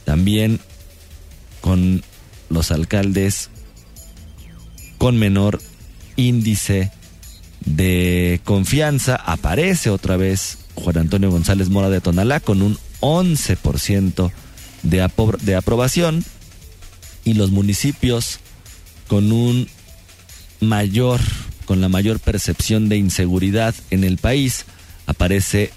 También 0.05 0.61
con 1.61 2.05
los 2.51 2.71
alcaldes 2.71 3.51
con 5.05 5.19
menor 5.19 5.61
índice 6.17 6.91
de 7.67 8.41
confianza. 8.43 9.17
Aparece 9.17 9.91
otra 9.91 10.17
vez 10.17 10.61
Juan 10.77 10.97
Antonio 10.97 11.31
González 11.31 11.69
Mora 11.69 11.91
de 11.91 12.01
Tonalá 12.01 12.41
con 12.41 12.63
un 12.63 12.79
11% 13.01 14.33
de, 14.83 15.11
de 15.43 15.57
aprobación 15.57 16.25
y 17.23 17.35
los 17.35 17.51
municipios 17.51 18.39
con 19.07 19.31
un 19.31 19.69
mayor, 20.61 21.21
con 21.67 21.83
la 21.83 21.91
mayor 21.91 22.19
percepción 22.19 22.89
de 22.89 22.97
inseguridad 22.97 23.75
en 23.91 24.05
el 24.05 24.17
país, 24.17 24.65
aparece 25.05 25.71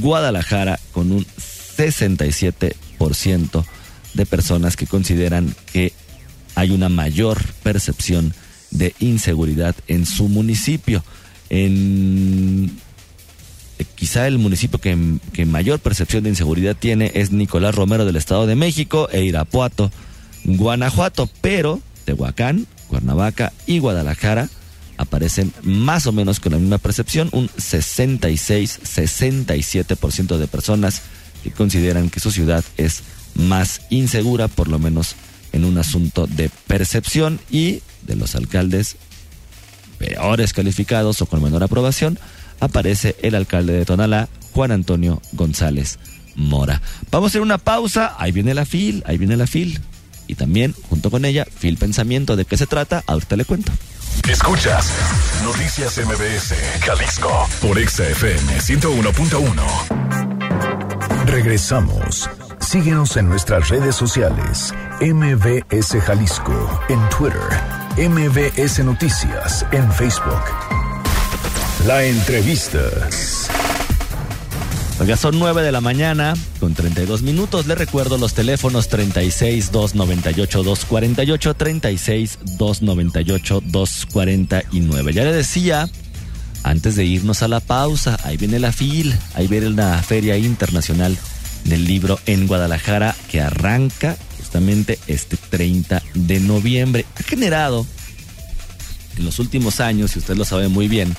Guadalajara 0.00 0.78
con 0.92 1.10
un 1.10 1.26
67% 1.26 3.64
de 4.14 4.24
personas 4.24 4.76
que 4.76 4.86
consideran 4.86 5.52
que 5.72 5.92
hay 6.54 6.70
una 6.70 6.88
mayor 6.88 7.42
percepción 7.64 8.32
de 8.70 8.94
inseguridad 8.98 9.76
en 9.86 10.06
su 10.06 10.28
municipio. 10.28 11.04
En 11.50 12.70
eh, 13.78 13.84
quizá 13.94 14.26
el 14.26 14.38
municipio 14.38 14.80
que, 14.80 14.96
que, 15.32 15.46
mayor 15.46 15.80
percepción 15.80 16.24
de 16.24 16.30
inseguridad 16.30 16.76
tiene 16.76 17.12
es 17.14 17.32
Nicolás 17.32 17.74
Romero 17.74 18.04
del 18.04 18.16
Estado 18.16 18.46
de 18.46 18.56
México 18.56 19.08
e 19.10 19.24
Irapuato, 19.24 19.90
Guanajuato, 20.44 21.30
pero 21.40 21.80
Tehuacán, 22.04 22.66
Cuernavaca 22.88 23.52
y 23.66 23.78
Guadalajara 23.78 24.50
aparecen 24.98 25.54
más 25.62 26.06
o 26.06 26.12
menos 26.12 26.40
con 26.40 26.52
la 26.52 26.58
misma 26.58 26.76
percepción, 26.78 27.28
un 27.32 27.48
66-67% 27.48 30.36
de 30.36 30.48
personas 30.48 31.02
que 31.42 31.52
consideran 31.52 32.10
que 32.10 32.20
su 32.20 32.30
ciudad 32.32 32.62
es 32.76 33.02
más 33.34 33.80
insegura, 33.90 34.48
por 34.48 34.68
lo 34.68 34.78
menos 34.78 35.14
en 35.52 35.64
un 35.64 35.78
asunto 35.78 36.26
de 36.26 36.50
percepción 36.66 37.40
y 37.50 37.80
de 38.08 38.16
los 38.16 38.34
alcaldes 38.34 38.96
peores 39.98 40.52
calificados 40.52 41.22
o 41.22 41.26
con 41.26 41.42
menor 41.42 41.62
aprobación, 41.62 42.18
aparece 42.60 43.16
el 43.22 43.34
alcalde 43.34 43.72
de 43.74 43.84
Tonalá, 43.84 44.28
Juan 44.52 44.72
Antonio 44.72 45.20
González 45.32 45.98
Mora. 46.34 46.80
Vamos 47.10 47.26
a 47.26 47.30
hacer 47.30 47.42
una 47.42 47.58
pausa, 47.58 48.14
ahí 48.18 48.32
viene 48.32 48.54
la 48.54 48.64
FIL, 48.64 49.02
ahí 49.06 49.18
viene 49.18 49.36
la 49.36 49.46
FIL. 49.46 49.78
Y 50.26 50.34
también, 50.34 50.74
junto 50.88 51.10
con 51.10 51.24
ella, 51.24 51.46
FIL 51.46 51.76
Pensamiento. 51.78 52.36
¿De 52.36 52.44
qué 52.44 52.58
se 52.58 52.66
trata? 52.66 53.02
Ahorita 53.06 53.36
le 53.36 53.46
cuento. 53.46 53.72
Escuchas 54.28 54.92
Noticias 55.42 55.98
MBS, 55.98 56.54
Jalisco, 56.84 57.48
por 57.60 57.78
XFM 57.78 58.60
101.1. 58.60 61.26
Regresamos. 61.26 62.28
Síguenos 62.60 63.16
en 63.16 63.28
nuestras 63.28 63.68
redes 63.70 63.96
sociales. 63.96 64.74
MBS 65.00 65.96
Jalisco 66.04 66.80
en 66.90 67.00
Twitter 67.08 67.77
MBS 67.98 68.84
Noticias 68.84 69.66
en 69.72 69.92
Facebook. 69.92 70.40
La 71.84 72.04
entrevista. 72.04 72.78
Oiga, 75.00 75.16
son 75.16 75.36
9 75.40 75.62
de 75.62 75.72
la 75.72 75.80
mañana 75.80 76.34
con 76.60 76.74
32 76.74 77.22
minutos. 77.22 77.66
Le 77.66 77.74
recuerdo 77.74 78.16
los 78.16 78.34
teléfonos 78.34 78.86
36 78.86 79.72
298 79.72 80.62
248, 80.62 81.54
36 81.54 82.38
298 82.56 83.62
249. 83.66 85.12
Ya 85.12 85.24
le 85.24 85.32
decía, 85.32 85.88
antes 86.62 86.94
de 86.94 87.04
irnos 87.04 87.42
a 87.42 87.48
la 87.48 87.58
pausa, 87.58 88.16
ahí 88.22 88.36
viene 88.36 88.60
la 88.60 88.70
FIL, 88.70 89.12
ahí 89.34 89.48
viene 89.48 89.70
la 89.70 90.00
Feria 90.04 90.36
Internacional 90.36 91.18
del 91.64 91.84
Libro 91.84 92.20
en 92.26 92.46
Guadalajara 92.46 93.16
que 93.28 93.40
arranca 93.40 94.16
justamente 94.48 94.98
este 95.08 95.36
30 95.36 96.02
de 96.14 96.40
noviembre. 96.40 97.04
Ha 97.20 97.22
generado 97.22 97.84
en 99.18 99.26
los 99.26 99.38
últimos 99.40 99.78
años, 99.80 100.16
y 100.16 100.20
usted 100.20 100.36
lo 100.36 100.46
sabe 100.46 100.68
muy 100.68 100.88
bien, 100.88 101.14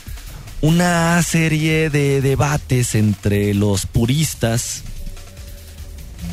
una 0.62 1.22
serie 1.22 1.92
de 1.92 2.22
debates 2.22 2.96
entre 2.96 3.54
los 3.54 3.86
puristas 3.86 4.82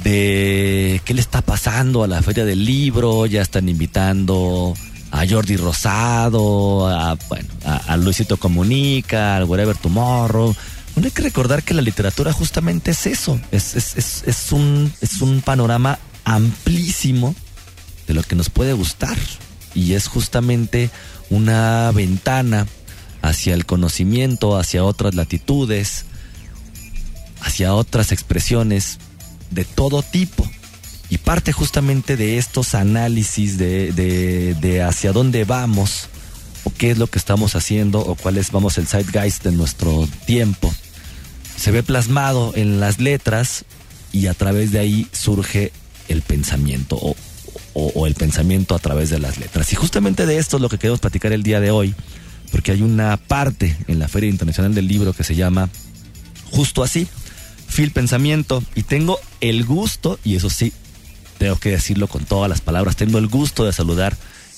de 0.05 1.03
qué 1.05 1.13
le 1.13 1.21
está 1.21 1.43
pasando 1.43 2.03
a 2.03 2.07
la 2.07 2.23
feria 2.23 2.47
del 2.47 2.65
libro, 2.65 3.27
ya 3.27 3.43
están 3.43 3.69
invitando 3.69 4.73
a 5.11 5.29
Jordi 5.29 5.59
Rosado, 5.59 6.89
a, 6.89 7.19
bueno, 7.29 7.49
a, 7.63 7.95
Luisito 7.99 8.39
Comunica, 8.39 9.37
al 9.37 9.45
Whatever 9.45 9.77
Tomorrow. 9.77 10.55
Bueno, 10.95 11.09
hay 11.09 11.13
que 11.13 11.23
recordar 11.23 11.63
que 11.63 11.75
la 11.75 11.83
literatura 11.83 12.33
justamente 12.33 12.93
es 12.93 13.07
eso, 13.07 13.39
es, 13.51 13.75
es, 13.77 14.23
es, 14.27 14.53
un, 14.53 14.91
es 15.03 15.21
un 15.21 15.43
panorama 15.43 15.99
amplísimo 16.27 17.35
de 18.07 18.13
lo 18.13 18.23
que 18.23 18.35
nos 18.35 18.51
puede 18.51 18.75
gustar 18.75 19.17
y 19.75 19.95
es 19.95 20.09
justamente 20.09 20.91
una 21.31 21.91
ventana 21.93 22.67
hacia 23.23 23.55
el 23.55 23.65
conocimiento, 23.65 24.59
hacia 24.59 24.85
otras 24.85 25.15
latitudes, 25.15 26.05
hacia 27.41 27.75
otras 27.75 28.11
expresiones 28.13 28.99
de 29.51 29.65
todo 29.65 30.03
tipo. 30.03 30.49
Y 31.09 31.19
parte 31.19 31.53
justamente 31.53 32.17
de 32.17 32.39
estos 32.39 32.75
análisis 32.75 33.57
de, 33.59 33.93
de, 33.93 34.83
hacia 34.83 35.13
dónde 35.13 35.45
vamos, 35.45 36.09
o 36.65 36.73
qué 36.77 36.91
es 36.91 36.99
lo 36.99 37.07
que 37.07 37.19
estamos 37.19 37.55
haciendo, 37.55 38.01
o 38.01 38.17
cuál 38.17 38.39
es, 38.39 38.51
vamos, 38.51 38.79
el 38.79 38.89
zeitgeist 38.89 39.45
de 39.45 39.53
nuestro 39.53 40.09
tiempo. 40.27 40.75
Se 41.57 41.71
ve 41.71 41.85
plasmado 41.85 42.53
en 42.57 42.81
las 42.81 42.99
letras 42.99 43.65
y 44.13 44.27
a 44.27 44.35
través 44.35 44.73
de 44.73 44.81
ahí 44.81 45.07
surge 45.13 45.73
el 46.09 46.23
pensamiento 46.23 46.99
o, 46.99 48.07
el 48.07 48.15
pensamiento 48.15 48.75
a 48.75 48.79
través 48.79 49.11
de 49.11 49.19
las 49.19 49.39
letras. 49.39 49.73
Y 49.73 49.77
justamente 49.77 50.27
de 50.27 50.39
esto 50.39 50.57
es 50.57 50.63
lo 50.63 50.69
que 50.69 50.79
queremos 50.79 51.01
platicar 51.01 51.33
el 51.33 51.43
día 51.43 51.61
de 51.61 51.71
hoy, 51.71 51.95
porque 52.51 52.73
hay 52.73 52.83
una 52.83 53.17
parte 53.17 53.77
en 53.87 53.99
la 53.99 54.09
Feria 54.09 54.31
Internacional 54.31 54.75
del 54.75 54.89
Libro 54.89 55.13
que 55.13 55.25
se 55.25 55.35
llama 55.35 55.69
justo 56.51 56.83
así, 56.83 57.07
Fil 57.69 57.91
Pensamiento, 57.91 58.63
y 58.75 58.83
tengo 58.83 59.19
el 59.41 59.65
gusto, 59.65 60.19
y 60.25 60.37
eso 60.37 60.49
sí, 60.49 60.73
tengo 61.39 61.57
que 61.57 61.71
decirlo 61.71 62.09
con 62.09 62.25
todas 62.25 62.49
las 62.49 62.61
palabras, 62.61 62.97
tengo 62.97 63.19
el 63.19 63.27
gusto 63.27 63.65
de 63.65 63.73
saludar 63.73 64.17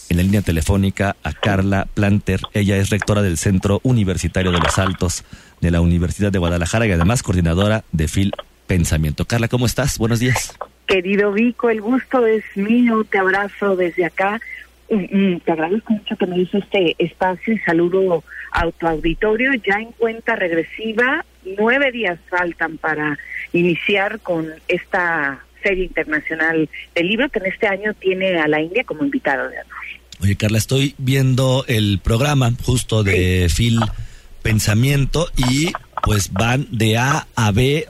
en 0.08 0.16
la 0.16 0.22
línea 0.22 0.42
telefónica 0.42 1.16
a 1.22 1.32
Carla 1.32 1.87
Planter. 1.94 2.40
Ella 2.52 2.76
es 2.76 2.90
rectora 2.90 3.22
del 3.22 3.38
Centro 3.38 3.80
Universitario 3.82 4.52
de 4.52 4.58
los 4.58 4.78
Altos 4.78 5.24
de 5.61 5.70
la 5.70 5.80
Universidad 5.80 6.32
de 6.32 6.38
Guadalajara 6.38 6.87
y 6.87 6.92
además 6.92 7.22
coordinadora 7.22 7.84
de 7.92 8.08
Fil 8.08 8.32
Pensamiento. 8.66 9.24
Carla, 9.24 9.48
¿cómo 9.48 9.66
estás? 9.66 9.98
Buenos 9.98 10.20
días. 10.20 10.54
Querido 10.88 11.33
Vico, 11.33 11.68
el 11.68 11.83
gusto 11.83 12.27
es 12.27 12.42
mío, 12.57 13.05
te 13.09 13.18
abrazo 13.18 13.77
desde 13.77 14.07
acá. 14.07 14.40
te 14.88 15.53
agradezco 15.53 15.92
mucho 15.92 16.16
que 16.16 16.27
me 16.27 16.40
hizo 16.40 16.57
este 16.57 16.96
espacio 16.98 17.53
y 17.53 17.59
saludo 17.59 18.24
a 18.53 18.70
tu 18.70 18.87
auditorio. 18.87 19.53
Ya 19.55 19.74
en 19.74 19.92
cuenta 19.92 20.35
regresiva, 20.35 21.27
nueve 21.59 21.92
días 21.92 22.18
faltan 22.31 22.79
para 22.79 23.18
iniciar 23.53 24.18
con 24.20 24.48
esta 24.66 25.44
Serie 25.62 25.85
Internacional 25.85 26.70
del 26.94 27.07
Libro 27.07 27.29
que 27.29 27.40
en 27.40 27.46
este 27.46 27.66
año 27.66 27.92
tiene 27.92 28.38
a 28.38 28.48
la 28.48 28.62
India 28.62 28.83
como 28.85 29.05
invitado 29.05 29.42
de 29.51 29.57
honor. 29.59 29.74
Oye, 30.22 30.37
Carla, 30.37 30.57
estoy 30.57 30.94
viendo 30.96 31.66
el 31.68 32.01
programa 32.03 32.51
justo 32.64 33.05
de 33.05 33.48
Phil 33.55 33.79
Pensamiento 34.42 35.29
y 35.37 35.70
pues 36.03 36.33
van 36.33 36.66
de 36.70 36.96
A 36.96 37.27
a 37.35 37.53
B. 37.53 37.87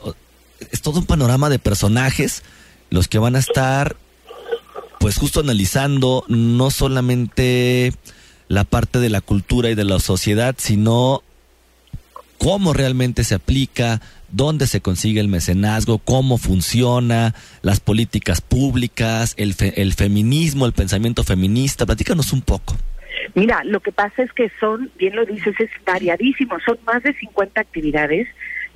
Es 0.72 0.82
todo 0.82 0.98
un 0.98 1.06
panorama 1.06 1.48
de 1.48 1.60
personajes 1.60 2.42
los 2.90 3.08
que 3.08 3.18
van 3.18 3.36
a 3.36 3.40
estar 3.40 3.96
pues 4.98 5.16
justo 5.16 5.40
analizando 5.40 6.24
no 6.28 6.70
solamente 6.70 7.92
la 8.48 8.64
parte 8.64 8.98
de 8.98 9.10
la 9.10 9.20
cultura 9.20 9.70
y 9.70 9.74
de 9.74 9.84
la 9.84 10.00
sociedad, 10.00 10.54
sino 10.58 11.22
cómo 12.38 12.72
realmente 12.72 13.24
se 13.24 13.34
aplica, 13.34 14.00
dónde 14.30 14.66
se 14.66 14.80
consigue 14.80 15.20
el 15.20 15.28
mecenazgo, 15.28 15.98
cómo 15.98 16.38
funciona, 16.38 17.34
las 17.62 17.80
políticas 17.80 18.40
públicas, 18.40 19.34
el, 19.36 19.54
el 19.76 19.92
feminismo, 19.94 20.66
el 20.66 20.72
pensamiento 20.72 21.24
feminista. 21.24 21.86
Platícanos 21.86 22.32
un 22.32 22.42
poco. 22.42 22.76
Mira, 23.34 23.62
lo 23.64 23.80
que 23.80 23.92
pasa 23.92 24.22
es 24.22 24.32
que 24.32 24.50
son, 24.58 24.90
bien 24.98 25.14
lo 25.14 25.26
dices, 25.26 25.54
es 25.58 25.70
variadísimo, 25.84 26.56
son 26.64 26.78
más 26.86 27.02
de 27.02 27.12
50 27.14 27.60
actividades 27.60 28.26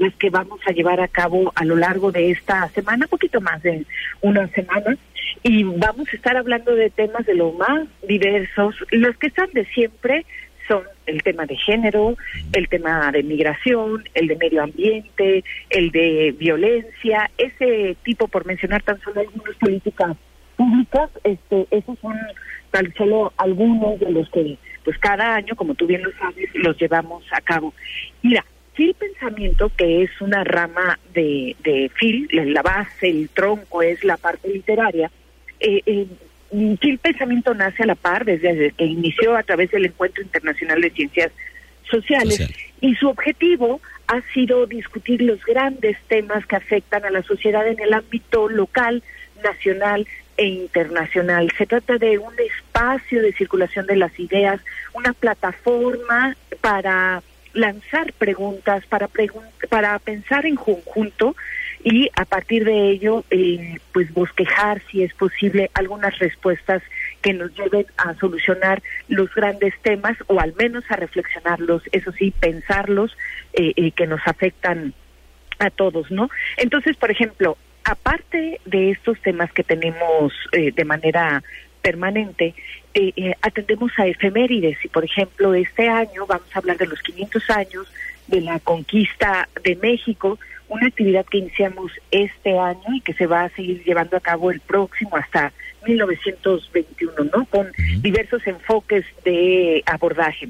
las 0.03 0.15
que 0.17 0.31
vamos 0.31 0.61
a 0.67 0.73
llevar 0.73 1.01
a 1.01 1.09
cabo 1.09 1.53
a 1.55 1.65
lo 1.65 1.77
largo 1.77 2.11
de 2.11 2.31
esta 2.31 2.69
semana, 2.71 3.07
poquito 3.07 3.41
más 3.41 3.63
de 3.63 3.85
una 4.21 4.49
semana, 4.49 4.97
y 5.43 5.63
vamos 5.65 6.09
a 6.13 6.17
estar 6.17 6.37
hablando 6.37 6.75
de 6.75 6.91
temas 6.91 7.25
de 7.25 7.35
lo 7.35 7.53
más 7.53 7.87
diversos, 8.07 8.75
los 8.91 9.17
que 9.17 9.29
están 9.29 9.49
de 9.53 9.65
siempre, 9.67 10.27
son 10.69 10.83
el 11.07 11.23
tema 11.23 11.47
de 11.47 11.57
género, 11.57 12.17
el 12.53 12.69
tema 12.69 13.11
de 13.13 13.23
migración, 13.23 14.05
el 14.15 14.29
de 14.29 14.37
medio 14.37 14.63
ambiente, 14.63 15.45
el 15.71 15.91
de 15.91 16.35
violencia, 16.39 17.31
ese 17.39 17.97
tipo, 18.05 18.29
por 18.29 18.47
mencionar 18.47 18.83
tan 18.83 19.01
solo 19.01 19.21
algunas 19.21 19.57
políticas 19.57 20.17
públicas, 20.57 21.11
este, 21.25 21.67
esos 21.71 21.99
son 21.99 22.17
tan 22.71 22.93
solo 22.95 23.33
algunos 23.37 24.01
de 24.01 24.11
los 24.11 24.29
que, 24.31 24.57
pues 24.85 24.99
cada 24.99 25.35
año, 25.35 25.55
como 25.57 25.75
tú 25.75 25.87
bien 25.87 26.03
lo 26.03 26.13
sabes, 26.13 26.49
los 26.55 26.77
llevamos 26.79 27.25
a 27.33 27.41
cabo. 27.41 27.75
Mira, 28.23 28.45
Phil 28.75 28.95
Pensamiento, 28.95 29.71
que 29.77 30.03
es 30.03 30.21
una 30.21 30.45
rama 30.45 30.99
de, 31.13 31.57
de 31.63 31.91
Phil, 31.99 32.29
la 32.33 32.63
base, 32.63 33.09
el 33.09 33.29
tronco 33.29 33.83
es 33.83 34.03
la 34.03 34.17
parte 34.17 34.49
literaria, 34.49 35.11
eh, 35.61 35.83
eh, 35.87 36.07
el 36.53 36.99
Pensamiento 36.99 37.55
nace 37.55 37.83
a 37.83 37.87
la 37.87 37.95
par 37.95 38.25
desde 38.25 38.73
que 38.73 38.85
inició 38.85 39.37
a 39.37 39.43
través 39.43 39.71
del 39.71 39.87
Encuentro 39.87 40.23
Internacional 40.23 40.81
de 40.81 40.91
Ciencias 40.91 41.33
Sociales 41.91 42.47
y 42.81 42.95
su 42.97 43.09
objetivo 43.09 43.81
ha 44.07 44.21
sido 44.35 44.67
discutir 44.67 45.23
los 45.23 45.43
grandes 45.45 45.97
temas 46.09 46.45
que 46.47 46.57
afectan 46.57 47.05
a 47.05 47.11
la 47.11 47.23
sociedad 47.23 47.67
en 47.67 47.81
el 47.81 47.95
ámbito 47.95 48.49
local, 48.49 49.03
nacional 49.43 50.07
e 50.37 50.47
internacional. 50.47 51.51
Se 51.57 51.67
trata 51.67 51.97
de 51.97 52.19
un 52.19 52.35
espacio 52.39 53.23
de 53.23 53.33
circulación 53.33 53.87
de 53.87 53.97
las 53.97 54.19
ideas, 54.19 54.61
una 54.93 55.13
plataforma 55.13 56.37
para 56.61 57.23
lanzar 57.55 58.13
preguntas, 58.15 58.85
para, 58.87 59.09
para 59.69 59.99
pensar 59.99 60.47
en 60.47 60.57
conjunto 60.57 61.37
y 61.85 62.09
a 62.15 62.25
partir 62.25 62.65
de 62.65 62.91
ello, 62.91 63.25
eh, 63.31 63.79
pues 63.93 64.13
bosquejar, 64.15 64.81
si 64.91 65.03
es 65.03 65.13
posible, 65.15 65.71
algunas 65.75 66.17
respuestas 66.19 66.83
que 67.21 67.33
nos 67.33 67.55
lleven 67.57 67.87
a 67.97 68.15
solucionar 68.15 68.83
los 69.09 69.35
grandes 69.35 69.75
temas 69.83 70.17
o 70.29 70.39
al 70.39 70.55
menos 70.55 70.85
a 70.91 70.97
reflexionarlos, 70.97 71.83
eso 71.91 72.13
sí, 72.13 72.33
pensarlos, 72.39 73.17
eh, 73.53 73.73
eh, 73.77 73.91
que 73.93 74.07
nos 74.07 74.21
afectan 74.27 74.95
a 75.59 75.71
todos, 75.71 76.11
¿no? 76.11 76.31
Entonces, 76.57 76.97
por 76.97 77.11
ejemplo, 77.11 77.57
aparte 77.85 78.61
de 78.65 78.91
estos 78.93 79.21
temas 79.21 79.53
que 79.53 79.65
tenemos 79.65 80.33
de 80.53 80.85
manera 80.85 81.43
permanente, 81.83 82.55
atendemos 83.43 83.93
a 83.99 84.07
efemérides 84.07 84.83
y, 84.85 84.89
por 84.89 85.05
ejemplo, 85.05 85.55
este 85.55 85.89
año 85.89 86.27
vamos 86.27 86.49
a 86.55 86.59
hablar 86.59 86.79
de 86.79 86.87
los 86.87 87.01
500 87.03 87.51
años 87.51 87.93
de 88.29 88.41
la 88.41 88.59
conquista 88.61 89.49
de 89.63 89.77
México, 89.77 90.39
una 90.69 90.87
actividad 90.87 91.27
que 91.27 91.39
iniciamos 91.39 91.93
este 92.11 92.59
año 92.59 92.95
y 92.95 93.01
que 93.01 93.13
se 93.13 93.27
va 93.27 93.45
a 93.45 93.51
seguir 93.51 93.83
llevando 93.85 94.17
a 94.17 94.21
cabo 94.21 94.51
el 94.51 94.61
próximo 94.61 95.17
hasta 95.17 95.53
1921, 95.87 97.13
¿no? 97.37 97.45
Con 97.47 97.71
diversos 97.99 98.47
enfoques 98.47 99.05
de 99.25 99.83
abordaje. 99.85 100.49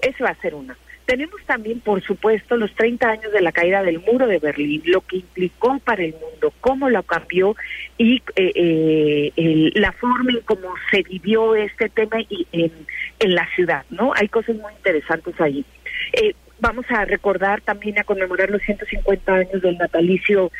Ese 0.00 0.24
va 0.24 0.30
a 0.30 0.40
ser 0.40 0.54
uno. 0.54 0.74
Tenemos 1.10 1.42
también, 1.44 1.80
por 1.80 2.00
supuesto, 2.04 2.56
los 2.56 2.72
30 2.76 3.08
años 3.10 3.32
de 3.32 3.40
la 3.40 3.50
caída 3.50 3.82
del 3.82 3.98
muro 3.98 4.28
de 4.28 4.38
Berlín, 4.38 4.80
lo 4.84 5.00
que 5.00 5.16
implicó 5.16 5.76
para 5.80 6.04
el 6.04 6.12
mundo, 6.12 6.54
cómo 6.60 6.88
lo 6.88 7.02
cambió 7.02 7.56
y 7.98 8.22
eh, 8.36 9.32
eh, 9.36 9.72
la 9.74 9.90
forma 9.90 10.30
en 10.30 10.40
cómo 10.42 10.72
se 10.88 11.02
vivió 11.02 11.56
este 11.56 11.88
tema 11.88 12.20
y 12.20 12.46
en, 12.52 12.70
en 13.18 13.34
la 13.34 13.44
ciudad, 13.56 13.84
¿no? 13.90 14.12
Hay 14.14 14.28
cosas 14.28 14.54
muy 14.54 14.72
interesantes 14.72 15.34
ahí. 15.40 15.64
Eh, 16.12 16.32
vamos 16.60 16.86
a 16.90 17.04
recordar 17.06 17.60
también 17.60 17.98
a 17.98 18.04
conmemorar 18.04 18.48
los 18.48 18.62
150 18.62 19.34
años 19.34 19.62
del 19.62 19.78
natalicio 19.78 20.52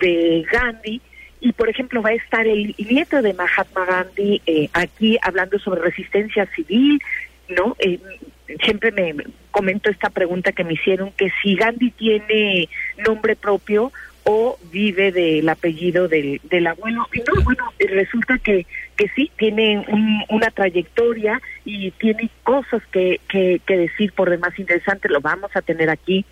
de 0.00 0.42
Gandhi 0.50 1.02
y 1.42 1.52
por 1.52 1.68
ejemplo 1.68 2.00
va 2.00 2.08
a 2.08 2.14
estar 2.14 2.46
el 2.46 2.74
nieto 2.78 3.20
de 3.20 3.34
Mahatma 3.34 3.84
Gandhi 3.84 4.40
eh, 4.46 4.70
aquí 4.72 5.18
hablando 5.20 5.58
sobre 5.58 5.82
resistencia 5.82 6.46
civil, 6.46 6.98
¿no? 7.50 7.76
Siempre 8.64 8.92
me 8.92 9.14
comento 9.50 9.90
esta 9.90 10.10
pregunta 10.10 10.52
que 10.52 10.64
me 10.64 10.74
hicieron 10.74 11.12
que 11.12 11.30
si 11.42 11.54
Gandhi 11.54 11.90
tiene 11.90 12.68
nombre 13.06 13.36
propio 13.36 13.92
o 14.30 14.58
vive 14.70 15.10
del 15.10 15.48
apellido 15.48 16.06
del, 16.06 16.40
del 16.44 16.66
abuelo. 16.66 17.08
Y 17.14 17.20
no, 17.20 17.42
bueno, 17.44 17.72
resulta 17.78 18.38
que, 18.38 18.66
que 18.94 19.08
sí, 19.16 19.30
tiene 19.38 19.84
una 20.28 20.50
trayectoria 20.50 21.40
y 21.64 21.90
tiene 21.92 22.28
cosas 22.42 22.82
que, 22.92 23.20
que, 23.28 23.60
decir 23.66 24.12
por 24.12 24.28
demás 24.28 24.58
interesantes, 24.58 25.10
lo 25.10 25.20
vamos 25.20 25.50
a 25.54 25.62
tener 25.62 25.88
aquí. 25.88 26.24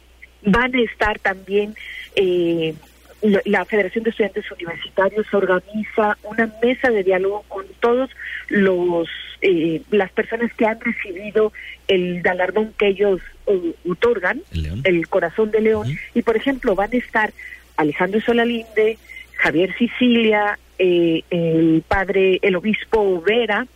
Van 0.43 0.75
a 0.75 0.81
estar 0.81 1.19
también... 1.19 1.75
Eh, 2.15 2.75
la 3.23 3.65
Federación 3.65 4.05
de 4.05 4.11
Estudiantes 4.11 4.45
Universitarios 4.53 5.27
organiza 5.33 6.19
una 6.23 6.53
mesa 6.63 6.91
de 6.91 7.03
diálogo 7.03 7.45
con 7.49 7.65
todos 7.81 8.11
los 8.49 9.09
eh, 9.43 9.83
las 9.91 10.11
personas 10.13 10.53
que 10.55 10.67
han 10.67 10.81
recibido 10.81 11.53
el 11.89 12.23
galardón 12.23 12.75
que 12.79 12.89
ellos 12.89 13.21
eh, 13.47 13.75
otorgan, 13.89 14.43
el, 14.85 15.09
Corazón 15.09 15.51
de 15.51 15.61
León, 15.61 15.99
y 16.15 16.23
por 16.23 16.37
ejemplo 16.37 16.75
van 16.75 16.93
a 16.93 16.97
estar 16.97 17.33
Alejandro 17.77 18.21
Solalinde, 18.21 18.99
Javier 19.37 19.77
Sicilia, 19.77 20.59
eh, 20.79 21.23
el 21.31 21.83
padre, 21.87 22.39
el 22.43 22.57
obispo 22.57 23.23
Vera, 23.23 23.67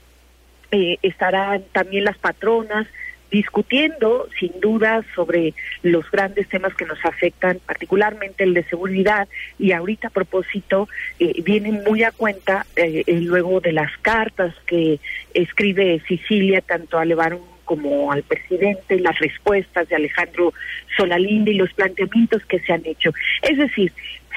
eh, 0.70 0.98
estarán 1.02 1.64
también 1.72 2.04
las 2.04 2.18
patronas 2.18 2.86
discutiendo 3.30 4.28
sin 4.38 4.60
duda 4.60 5.04
sobre 5.14 5.54
los 5.82 6.10
grandes 6.10 6.48
temas 6.48 6.74
que 6.74 6.84
nos 6.84 7.04
afectan, 7.04 7.60
particularmente 7.64 8.44
el 8.44 8.54
de 8.54 8.64
seguridad, 8.64 9.28
y 9.58 9.72
ahorita 9.72 10.08
a 10.08 10.10
propósito 10.10 10.88
eh, 11.18 11.40
vienen 11.42 11.82
muy 11.84 12.02
a 12.02 12.10
cuenta 12.10 12.66
eh, 12.76 13.04
luego 13.20 13.60
de 13.60 13.72
las 13.72 13.96
cartas 13.98 14.54
que 14.66 14.98
escribe 15.34 16.02
Sicilia 16.06 16.60
tanto 16.60 16.98
a 16.98 17.04
Levarón 17.04 17.40
como 17.70 18.10
al 18.10 18.24
presidente, 18.24 18.98
las 18.98 19.16
respuestas 19.20 19.88
de 19.88 19.94
Alejandro 19.94 20.52
Solalinde 20.96 21.52
y 21.52 21.54
los 21.54 21.72
planteamientos 21.72 22.44
que 22.46 22.58
se 22.58 22.72
han 22.72 22.84
hecho. 22.84 23.12
Es 23.42 23.58
decir, 23.58 23.92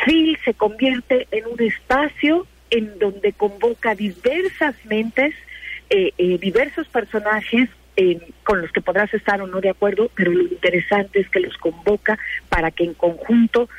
Phil 0.05 0.37
se 0.45 0.53
convierte 0.53 1.27
en 1.31 1.47
un 1.47 1.59
espacio 1.59 2.45
en 2.69 2.99
donde 2.99 3.33
convoca 3.33 3.95
diversas 3.95 4.75
mentes, 4.85 5.33
eh, 5.89 6.11
eh, 6.19 6.37
diversos 6.37 6.87
personajes 6.89 7.69
eh, 7.95 8.19
con 8.43 8.61
los 8.61 8.71
que 8.71 8.81
podrás 8.81 9.13
estar 9.13 9.41
o 9.41 9.47
no 9.47 9.61
de 9.61 9.69
acuerdo, 9.69 10.09
pero 10.15 10.31
lo 10.31 10.43
interesante 10.43 11.19
es 11.19 11.29
que 11.29 11.39
los 11.39 11.57
convoca 11.57 12.17
para 12.49 12.71
que 12.71 12.83
en 12.83 12.93
conjunto 12.93 13.69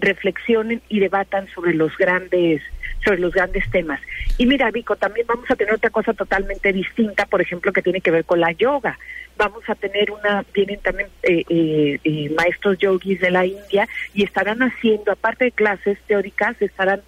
reflexionen 0.00 0.82
y 0.88 0.98
debatan 0.98 1.46
sobre 1.54 1.72
los 1.72 1.96
grandes 1.96 2.62
sobre 3.04 3.18
los 3.18 3.32
grandes 3.32 3.68
temas. 3.70 4.00
Y 4.36 4.46
mira, 4.46 4.70
Vico, 4.70 4.96
también 4.96 5.26
vamos 5.26 5.50
a 5.50 5.56
tener 5.56 5.74
otra 5.74 5.90
cosa 5.90 6.12
totalmente 6.12 6.72
distinta, 6.72 7.26
por 7.26 7.40
ejemplo, 7.40 7.72
que 7.72 7.82
tiene 7.82 8.00
que 8.00 8.10
ver 8.10 8.24
con 8.24 8.40
la 8.40 8.52
yoga. 8.52 8.98
Vamos 9.36 9.62
a 9.68 9.74
tener 9.74 10.10
una, 10.10 10.44
vienen 10.52 10.80
también 10.80 11.08
eh, 11.22 11.44
eh, 11.48 11.98
eh, 12.02 12.30
maestros 12.36 12.78
yogis 12.78 13.20
de 13.20 13.30
la 13.30 13.46
India 13.46 13.88
y 14.12 14.24
estarán 14.24 14.62
haciendo, 14.62 15.12
aparte 15.12 15.46
de 15.46 15.52
clases 15.52 15.98
teóricas, 16.06 16.60
estarán 16.60 17.02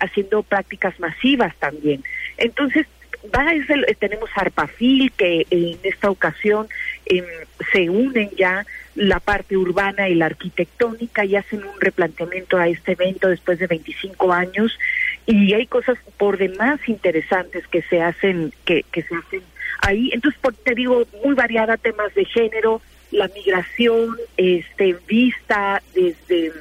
haciendo 0.00 0.44
prácticas 0.44 0.98
masivas 1.00 1.56
también. 1.56 2.04
Entonces, 2.36 2.86
va 3.34 3.50
a 3.50 3.66
ser, 3.66 3.96
tenemos 3.98 4.30
Arpafil, 4.34 5.12
que 5.12 5.46
en 5.50 5.78
esta 5.82 6.10
ocasión 6.10 6.68
em, 7.06 7.24
se 7.72 7.88
unen 7.90 8.30
ya 8.36 8.66
la 8.94 9.20
parte 9.20 9.56
urbana 9.56 10.08
y 10.08 10.14
la 10.14 10.26
arquitectónica 10.26 11.24
y 11.24 11.36
hacen 11.36 11.64
un 11.64 11.80
replanteamiento 11.80 12.58
a 12.58 12.68
este 12.68 12.92
evento 12.92 13.28
después 13.28 13.58
de 13.58 13.66
25 13.66 14.32
años. 14.32 14.78
Y 15.26 15.54
hay 15.54 15.66
cosas 15.66 15.98
por 16.16 16.36
demás 16.36 16.80
interesantes 16.88 17.66
que 17.68 17.82
se 17.82 18.02
hacen 18.02 18.52
que, 18.64 18.84
se 18.92 19.14
hacen 19.14 19.42
ahí. 19.80 20.10
Entonces 20.12 20.40
te 20.64 20.74
digo 20.74 21.06
muy 21.24 21.34
variada 21.34 21.76
temas 21.76 22.14
de 22.14 22.24
género 22.24 22.82
la 23.10 23.28
migración 23.28 24.16
este 24.36 24.96
vista 25.06 25.82
desde 25.94 26.52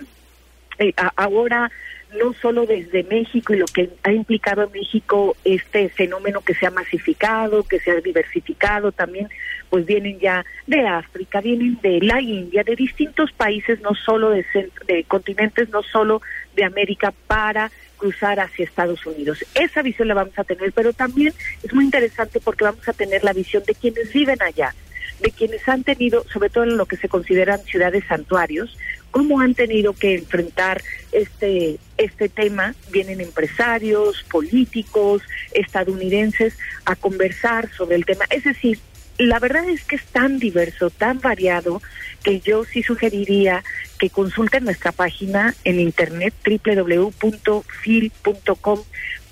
eh, 0.79 0.93
ahora 1.15 1.71
no 2.17 2.33
solo 2.33 2.65
desde 2.65 3.03
México 3.03 3.53
y 3.53 3.57
lo 3.57 3.65
que 3.65 3.89
ha 4.03 4.11
implicado 4.11 4.63
en 4.63 4.71
México 4.71 5.35
este 5.45 5.89
fenómeno 5.89 6.41
que 6.41 6.53
se 6.53 6.65
ha 6.65 6.71
masificado, 6.71 7.63
que 7.63 7.79
se 7.79 7.91
ha 7.91 8.01
diversificado, 8.01 8.91
también 8.91 9.29
pues 9.69 9.85
vienen 9.85 10.19
ya 10.19 10.45
de 10.67 10.85
África, 10.85 11.39
vienen 11.39 11.79
de 11.81 12.01
la 12.01 12.21
India, 12.21 12.63
de 12.63 12.75
distintos 12.75 13.31
países, 13.31 13.79
no 13.81 13.95
solo 13.95 14.31
de, 14.31 14.45
de 14.87 15.03
continentes, 15.05 15.69
no 15.69 15.81
solo 15.83 16.21
de 16.55 16.65
América, 16.65 17.13
para 17.27 17.71
cruzar 17.95 18.39
hacia 18.39 18.65
Estados 18.65 19.05
Unidos. 19.05 19.45
Esa 19.53 19.81
visión 19.81 20.07
la 20.07 20.15
vamos 20.15 20.37
a 20.37 20.43
tener, 20.43 20.73
pero 20.73 20.91
también 20.91 21.33
es 21.63 21.73
muy 21.73 21.85
interesante 21.85 22.39
porque 22.39 22.63
vamos 22.65 22.87
a 22.89 22.93
tener 22.93 23.23
la 23.23 23.31
visión 23.31 23.63
de 23.65 23.75
quienes 23.75 24.11
viven 24.11 24.41
allá, 24.41 24.73
de 25.21 25.31
quienes 25.31 25.67
han 25.69 25.83
tenido, 25.83 26.25
sobre 26.33 26.49
todo 26.49 26.63
en 26.63 26.77
lo 26.77 26.87
que 26.87 26.97
se 26.97 27.07
consideran 27.07 27.59
ciudades 27.59 28.03
santuarios, 28.07 28.75
cómo 29.11 29.41
han 29.41 29.53
tenido 29.53 29.93
que 29.93 30.15
enfrentar 30.15 30.81
este 31.11 31.77
este 31.97 32.29
tema. 32.29 32.73
Vienen 32.91 33.21
empresarios, 33.21 34.23
políticos, 34.23 35.21
estadounidenses 35.53 36.57
a 36.85 36.95
conversar 36.95 37.69
sobre 37.71 37.95
el 37.97 38.05
tema. 38.05 38.25
Es 38.29 38.43
decir, 38.43 38.79
la 39.17 39.39
verdad 39.39 39.69
es 39.69 39.83
que 39.83 39.97
es 39.97 40.05
tan 40.05 40.39
diverso, 40.39 40.89
tan 40.89 41.19
variado, 41.19 41.81
que 42.23 42.39
yo 42.39 42.65
sí 42.65 42.81
sugeriría 42.83 43.63
que 43.99 44.09
consulten 44.09 44.63
nuestra 44.63 44.91
página 44.91 45.53
en 45.63 45.79
internet 45.79 46.33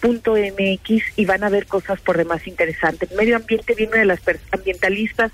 www.fil.com.mx 0.01 1.03
y 1.15 1.25
van 1.25 1.43
a 1.43 1.49
ver 1.49 1.65
cosas 1.65 1.99
por 2.01 2.17
demás 2.17 2.47
interesantes. 2.47 3.11
Medio 3.11 3.35
Ambiente 3.35 3.73
viene 3.75 3.97
de 3.97 4.05
las 4.05 4.19
ambientalistas 4.51 5.31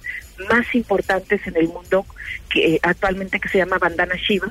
más 0.49 0.74
importantes 0.74 1.41
en 1.45 1.57
el 1.57 1.68
mundo 1.68 2.05
que 2.49 2.80
actualmente 2.84 3.39
que 3.39 3.49
se 3.49 3.59
llama 3.59 3.78
Bandana 3.78 4.16
Shiva. 4.16 4.47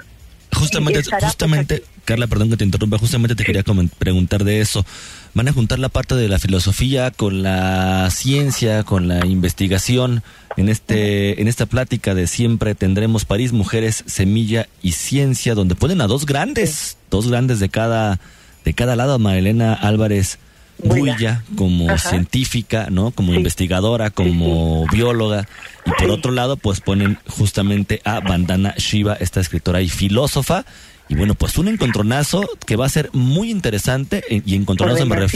Justamente, 0.53 1.03
justamente, 1.21 1.83
Carla, 2.05 2.29
perdón 2.29 2.49
que 2.49 2.57
te 2.57 2.65
interrumpa, 2.65 2.97
justamente 2.97 3.35
te 3.35 3.45
quería 3.45 3.65
preguntar 3.99 4.45
de 4.45 4.61
eso. 4.61 4.87
¿Van 5.35 5.49
a 5.49 5.53
juntar 5.53 5.81
la 5.81 5.89
parte 5.89 6.15
de 6.15 6.29
la 6.29 6.39
filosofía 6.39 7.11
con 7.11 7.43
la 7.43 8.09
ciencia, 8.11 8.85
con 8.85 9.09
la 9.09 9.27
investigación? 9.27 10.23
En, 10.57 10.69
este, 10.69 11.41
en 11.43 11.49
esta 11.49 11.67
plática 11.67 12.15
de 12.15 12.29
siempre 12.29 12.77
tendremos 12.77 13.25
París, 13.25 13.53
Mujeres, 13.53 14.05
Semilla 14.07 14.69
y 14.81 14.93
Ciencia, 14.93 15.57
donde 15.57 15.75
ponen 15.75 16.01
a 16.01 16.07
dos 16.07 16.25
grandes, 16.25 16.99
dos 17.11 17.29
grandes 17.29 17.59
de 17.59 17.69
cada, 17.69 18.21
de 18.65 18.75
cada 18.75 18.97
lado, 18.97 19.19
Marilena 19.19 19.75
Álvarez 19.75 20.39
Builla 20.79 21.45
como 21.57 21.97
científica, 21.99 22.89
¿no? 22.91 23.11
Como 23.12 23.35
investigadora, 23.35 24.11
como 24.11 24.87
bióloga. 24.89 25.47
Y 25.87 25.91
por 25.93 26.11
otro 26.11 26.33
lado, 26.33 26.57
pues 26.57 26.81
ponen 26.81 27.19
justamente 27.29 28.01
a 28.05 28.21
Bandana 28.21 28.75
Shiva, 28.77 29.15
esta 29.15 29.41
escritora 29.41 29.83
y 29.83 29.89
filósofa. 29.89 30.65
Y 31.09 31.17
bueno, 31.17 31.35
pues 31.35 31.59
un 31.59 31.69
encontronazo 31.69 32.49
que 32.67 32.77
va 32.77 32.87
a 32.87 32.89
ser 32.89 33.11
muy 33.12 33.51
interesante 33.51 34.25
eh, 34.31 34.43
y 34.47 34.57
encontronazo, 34.57 35.05
me, 35.05 35.27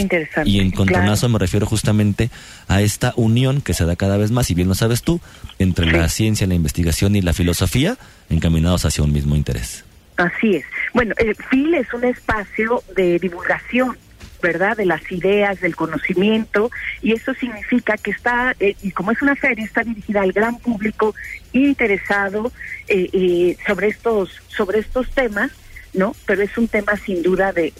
y 0.45 0.59
encontronazo 0.59 1.29
me 1.29 1.37
refiero 1.37 1.67
justamente 1.67 2.31
a 2.67 2.81
esta 2.81 3.13
unión 3.15 3.61
que 3.61 3.75
se 3.75 3.85
da 3.85 3.95
cada 3.95 4.17
vez 4.17 4.31
más, 4.31 4.49
y 4.49 4.55
bien 4.55 4.67
lo 4.67 4.73
sabes 4.73 5.03
tú, 5.03 5.21
entre 5.59 5.91
la 5.91 6.09
ciencia, 6.09 6.47
la 6.47 6.55
investigación 6.55 7.15
y 7.15 7.21
la 7.21 7.33
filosofía 7.33 7.97
encaminados 8.31 8.83
hacia 8.85 9.03
un 9.03 9.13
mismo 9.13 9.35
interés. 9.35 9.83
Así 10.19 10.57
es. 10.57 10.65
Bueno, 10.93 11.15
el 11.17 11.33
FIL 11.33 11.75
es 11.75 11.93
un 11.93 12.03
espacio 12.03 12.83
de 12.95 13.19
divulgación 13.19 13.97
¿verdad? 14.41 14.77
De 14.77 14.85
las 14.85 15.11
ideas, 15.11 15.59
del 15.59 15.75
conocimiento, 15.75 16.71
y 17.01 17.11
eso 17.11 17.33
significa 17.33 17.97
que 17.97 18.11
está, 18.11 18.55
eh, 18.61 18.73
y 18.81 18.91
como 18.91 19.11
es 19.11 19.21
una 19.21 19.35
feria, 19.35 19.65
está 19.65 19.83
dirigida 19.83 20.21
al 20.21 20.31
gran 20.31 20.57
público 20.59 21.13
interesado 21.51 22.49
eh, 22.87 23.09
eh, 23.11 23.57
sobre 23.67 23.89
estos, 23.89 24.41
sobre 24.47 24.79
estos 24.79 25.09
temas, 25.11 25.51
¿no? 25.93 26.15
Pero 26.25 26.43
es 26.43 26.57
un 26.57 26.67
tema 26.67 26.95
sin 27.05 27.23
duda 27.23 27.51
de, 27.51 27.73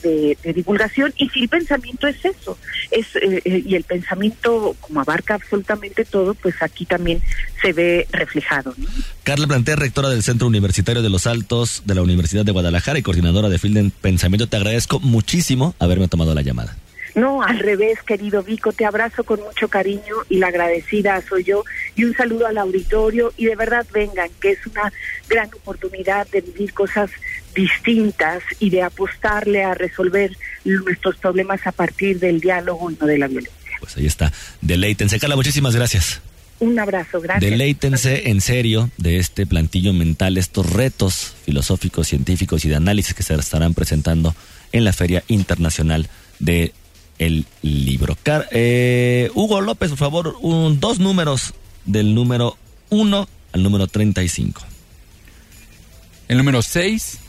divulgación 0.43 1.13
y 1.17 1.29
si 1.29 1.41
el 1.41 1.49
pensamiento 1.49 2.07
es 2.07 2.23
eso, 2.25 2.57
es 2.91 3.07
y 3.45 3.75
el 3.75 3.83
pensamiento 3.83 4.75
como 4.79 5.01
abarca 5.01 5.35
absolutamente 5.35 6.05
todo, 6.05 6.33
pues 6.33 6.55
aquí 6.61 6.85
también 6.85 7.21
se 7.61 7.73
ve 7.73 8.07
reflejado. 8.11 8.73
Carla 9.23 9.47
Planté, 9.47 9.75
rectora 9.75 10.09
del 10.09 10.23
Centro 10.23 10.47
Universitario 10.47 11.01
de 11.01 11.09
los 11.09 11.27
Altos 11.27 11.83
de 11.85 11.95
la 11.95 12.01
Universidad 12.01 12.45
de 12.45 12.51
Guadalajara 12.51 12.99
y 12.99 13.03
coordinadora 13.03 13.49
de 13.49 13.59
Field 13.59 13.91
Pensamiento, 14.01 14.47
te 14.47 14.57
agradezco 14.57 14.99
muchísimo 14.99 15.75
haberme 15.79 16.07
tomado 16.07 16.33
la 16.33 16.41
llamada. 16.41 16.75
No, 17.15 17.41
al 17.41 17.59
revés, 17.59 18.01
querido 18.03 18.43
Vico, 18.43 18.71
te 18.71 18.85
abrazo 18.85 19.23
con 19.23 19.41
mucho 19.41 19.67
cariño 19.67 20.15
y 20.29 20.37
la 20.37 20.47
agradecida 20.47 21.21
soy 21.27 21.43
yo. 21.43 21.63
Y 21.95 22.03
un 22.03 22.15
saludo 22.15 22.47
al 22.47 22.57
auditorio 22.57 23.33
y 23.35 23.45
de 23.45 23.55
verdad 23.55 23.85
vengan, 23.91 24.29
que 24.39 24.51
es 24.51 24.65
una 24.67 24.93
gran 25.27 25.49
oportunidad 25.53 26.27
de 26.27 26.41
vivir 26.41 26.73
cosas 26.73 27.09
distintas 27.55 28.43
y 28.59 28.69
de 28.69 28.83
apostarle 28.83 29.63
a 29.63 29.73
resolver 29.73 30.35
nuestros 30.63 31.17
problemas 31.17 31.65
a 31.65 31.71
partir 31.71 32.19
del 32.19 32.39
diálogo 32.39 32.91
y 32.91 32.97
no 32.99 33.05
de 33.05 33.17
la 33.17 33.27
violencia. 33.27 33.53
Pues 33.79 33.97
ahí 33.97 34.05
está. 34.05 34.31
Deleítense. 34.61 35.19
Carla, 35.19 35.35
muchísimas 35.35 35.75
gracias. 35.75 36.21
Un 36.59 36.77
abrazo, 36.77 37.21
gracias. 37.21 37.49
Deleítense 37.49 38.29
en 38.29 38.41
serio 38.41 38.89
de 38.97 39.17
este 39.17 39.45
plantillo 39.45 39.93
mental, 39.93 40.37
estos 40.37 40.69
retos 40.69 41.35
filosóficos, 41.45 42.07
científicos 42.07 42.65
y 42.65 42.69
de 42.69 42.75
análisis 42.75 43.13
que 43.13 43.23
se 43.23 43.33
estarán 43.35 43.73
presentando 43.73 44.35
en 44.73 44.83
la 44.83 44.91
Feria 44.91 45.23
Internacional 45.29 46.09
de 46.39 46.73
el 47.17 47.45
Libro. 47.61 48.17
Eh, 48.51 49.29
Hugo 49.35 49.61
López, 49.61 49.89
por 49.89 49.97
favor, 49.97 50.35
un, 50.41 50.79
dos 50.79 50.99
números 50.99 51.53
del 51.85 52.13
número 52.13 52.57
1 52.89 53.27
al 53.53 53.63
número 53.63 53.87
35. 53.87 54.61
El 56.27 56.37
número 56.37 56.61
6. 56.61 57.19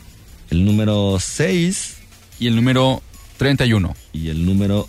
El 0.51 0.65
número 0.65 1.17
6. 1.19 1.95
Y 2.39 2.47
el 2.47 2.55
número 2.55 3.01
31. 3.37 3.95
Y 4.13 4.29
el 4.29 4.45
número 4.45 4.87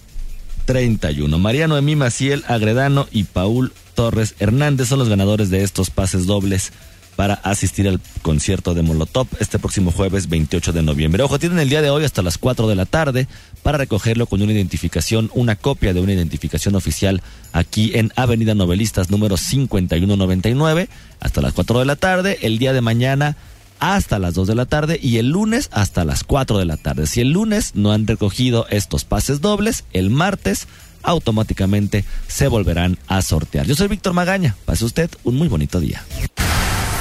31. 0.66 1.38
Mariano 1.38 1.78
Emí 1.78 1.96
Maciel 1.96 2.44
Agredano 2.48 3.06
y 3.10 3.24
Paul 3.24 3.72
Torres 3.94 4.34
Hernández 4.38 4.88
son 4.88 4.98
los 4.98 5.08
ganadores 5.08 5.50
de 5.50 5.62
estos 5.62 5.90
pases 5.90 6.26
dobles 6.26 6.72
para 7.16 7.34
asistir 7.34 7.86
al 7.88 8.00
concierto 8.22 8.74
de 8.74 8.82
Molotov 8.82 9.26
este 9.38 9.58
próximo 9.58 9.92
jueves 9.92 10.28
28 10.28 10.72
de 10.72 10.82
noviembre. 10.82 11.22
Ojo, 11.22 11.38
tienen 11.38 11.58
el 11.58 11.68
día 11.68 11.82
de 11.82 11.90
hoy 11.90 12.04
hasta 12.04 12.22
las 12.22 12.38
4 12.38 12.66
de 12.68 12.74
la 12.74 12.86
tarde 12.86 13.28
para 13.62 13.78
recogerlo 13.78 14.26
con 14.26 14.42
una 14.42 14.52
identificación, 14.52 15.30
una 15.34 15.56
copia 15.56 15.92
de 15.92 16.00
una 16.00 16.14
identificación 16.14 16.74
oficial 16.74 17.22
aquí 17.52 17.92
en 17.94 18.12
Avenida 18.16 18.54
Novelistas 18.54 19.10
número 19.10 19.36
5199 19.36 20.88
hasta 21.20 21.40
las 21.42 21.52
4 21.52 21.80
de 21.80 21.84
la 21.84 21.96
tarde. 21.96 22.38
El 22.42 22.58
día 22.58 22.72
de 22.72 22.80
mañana 22.80 23.36
hasta 23.82 24.20
las 24.20 24.34
2 24.34 24.46
de 24.46 24.54
la 24.54 24.66
tarde 24.66 25.00
y 25.02 25.18
el 25.18 25.30
lunes 25.30 25.68
hasta 25.72 26.04
las 26.04 26.22
4 26.22 26.56
de 26.56 26.64
la 26.64 26.76
tarde. 26.76 27.08
Si 27.08 27.20
el 27.20 27.32
lunes 27.32 27.72
no 27.74 27.90
han 27.90 28.06
recogido 28.06 28.64
estos 28.70 29.04
pases 29.04 29.40
dobles, 29.40 29.84
el 29.92 30.08
martes 30.08 30.68
automáticamente 31.02 32.04
se 32.28 32.46
volverán 32.46 32.96
a 33.08 33.20
sortear. 33.22 33.66
Yo 33.66 33.74
soy 33.74 33.88
Víctor 33.88 34.12
Magaña. 34.12 34.54
Pase 34.66 34.84
usted 34.84 35.10
un 35.24 35.36
muy 35.36 35.48
bonito 35.48 35.80
día. 35.80 36.04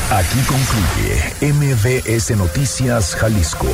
Aquí 0.10 0.40
concluye 0.48 1.54
MBS 1.54 2.36
Noticias 2.36 3.14
Jalisco. 3.14 3.70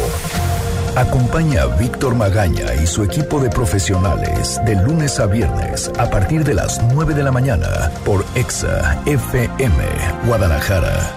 Acompaña 0.98 1.62
a 1.62 1.78
Víctor 1.78 2.14
Magaña 2.14 2.76
y 2.84 2.88
su 2.88 3.06
equipo 3.06 3.40
de 3.40 3.50
profesionales 3.50 4.60
de 4.66 4.76
lunes 4.84 5.18
a 5.22 5.28
viernes 5.28 5.90
a 5.98 6.10
partir 6.10 6.44
de 6.44 6.56
las 6.56 6.84
9 6.92 7.14
de 7.14 7.24
la 7.24 7.32
mañana 7.32 7.90
por 8.04 8.26
EXA 8.36 9.02
FM 9.06 9.86
Guadalajara. 10.26 11.17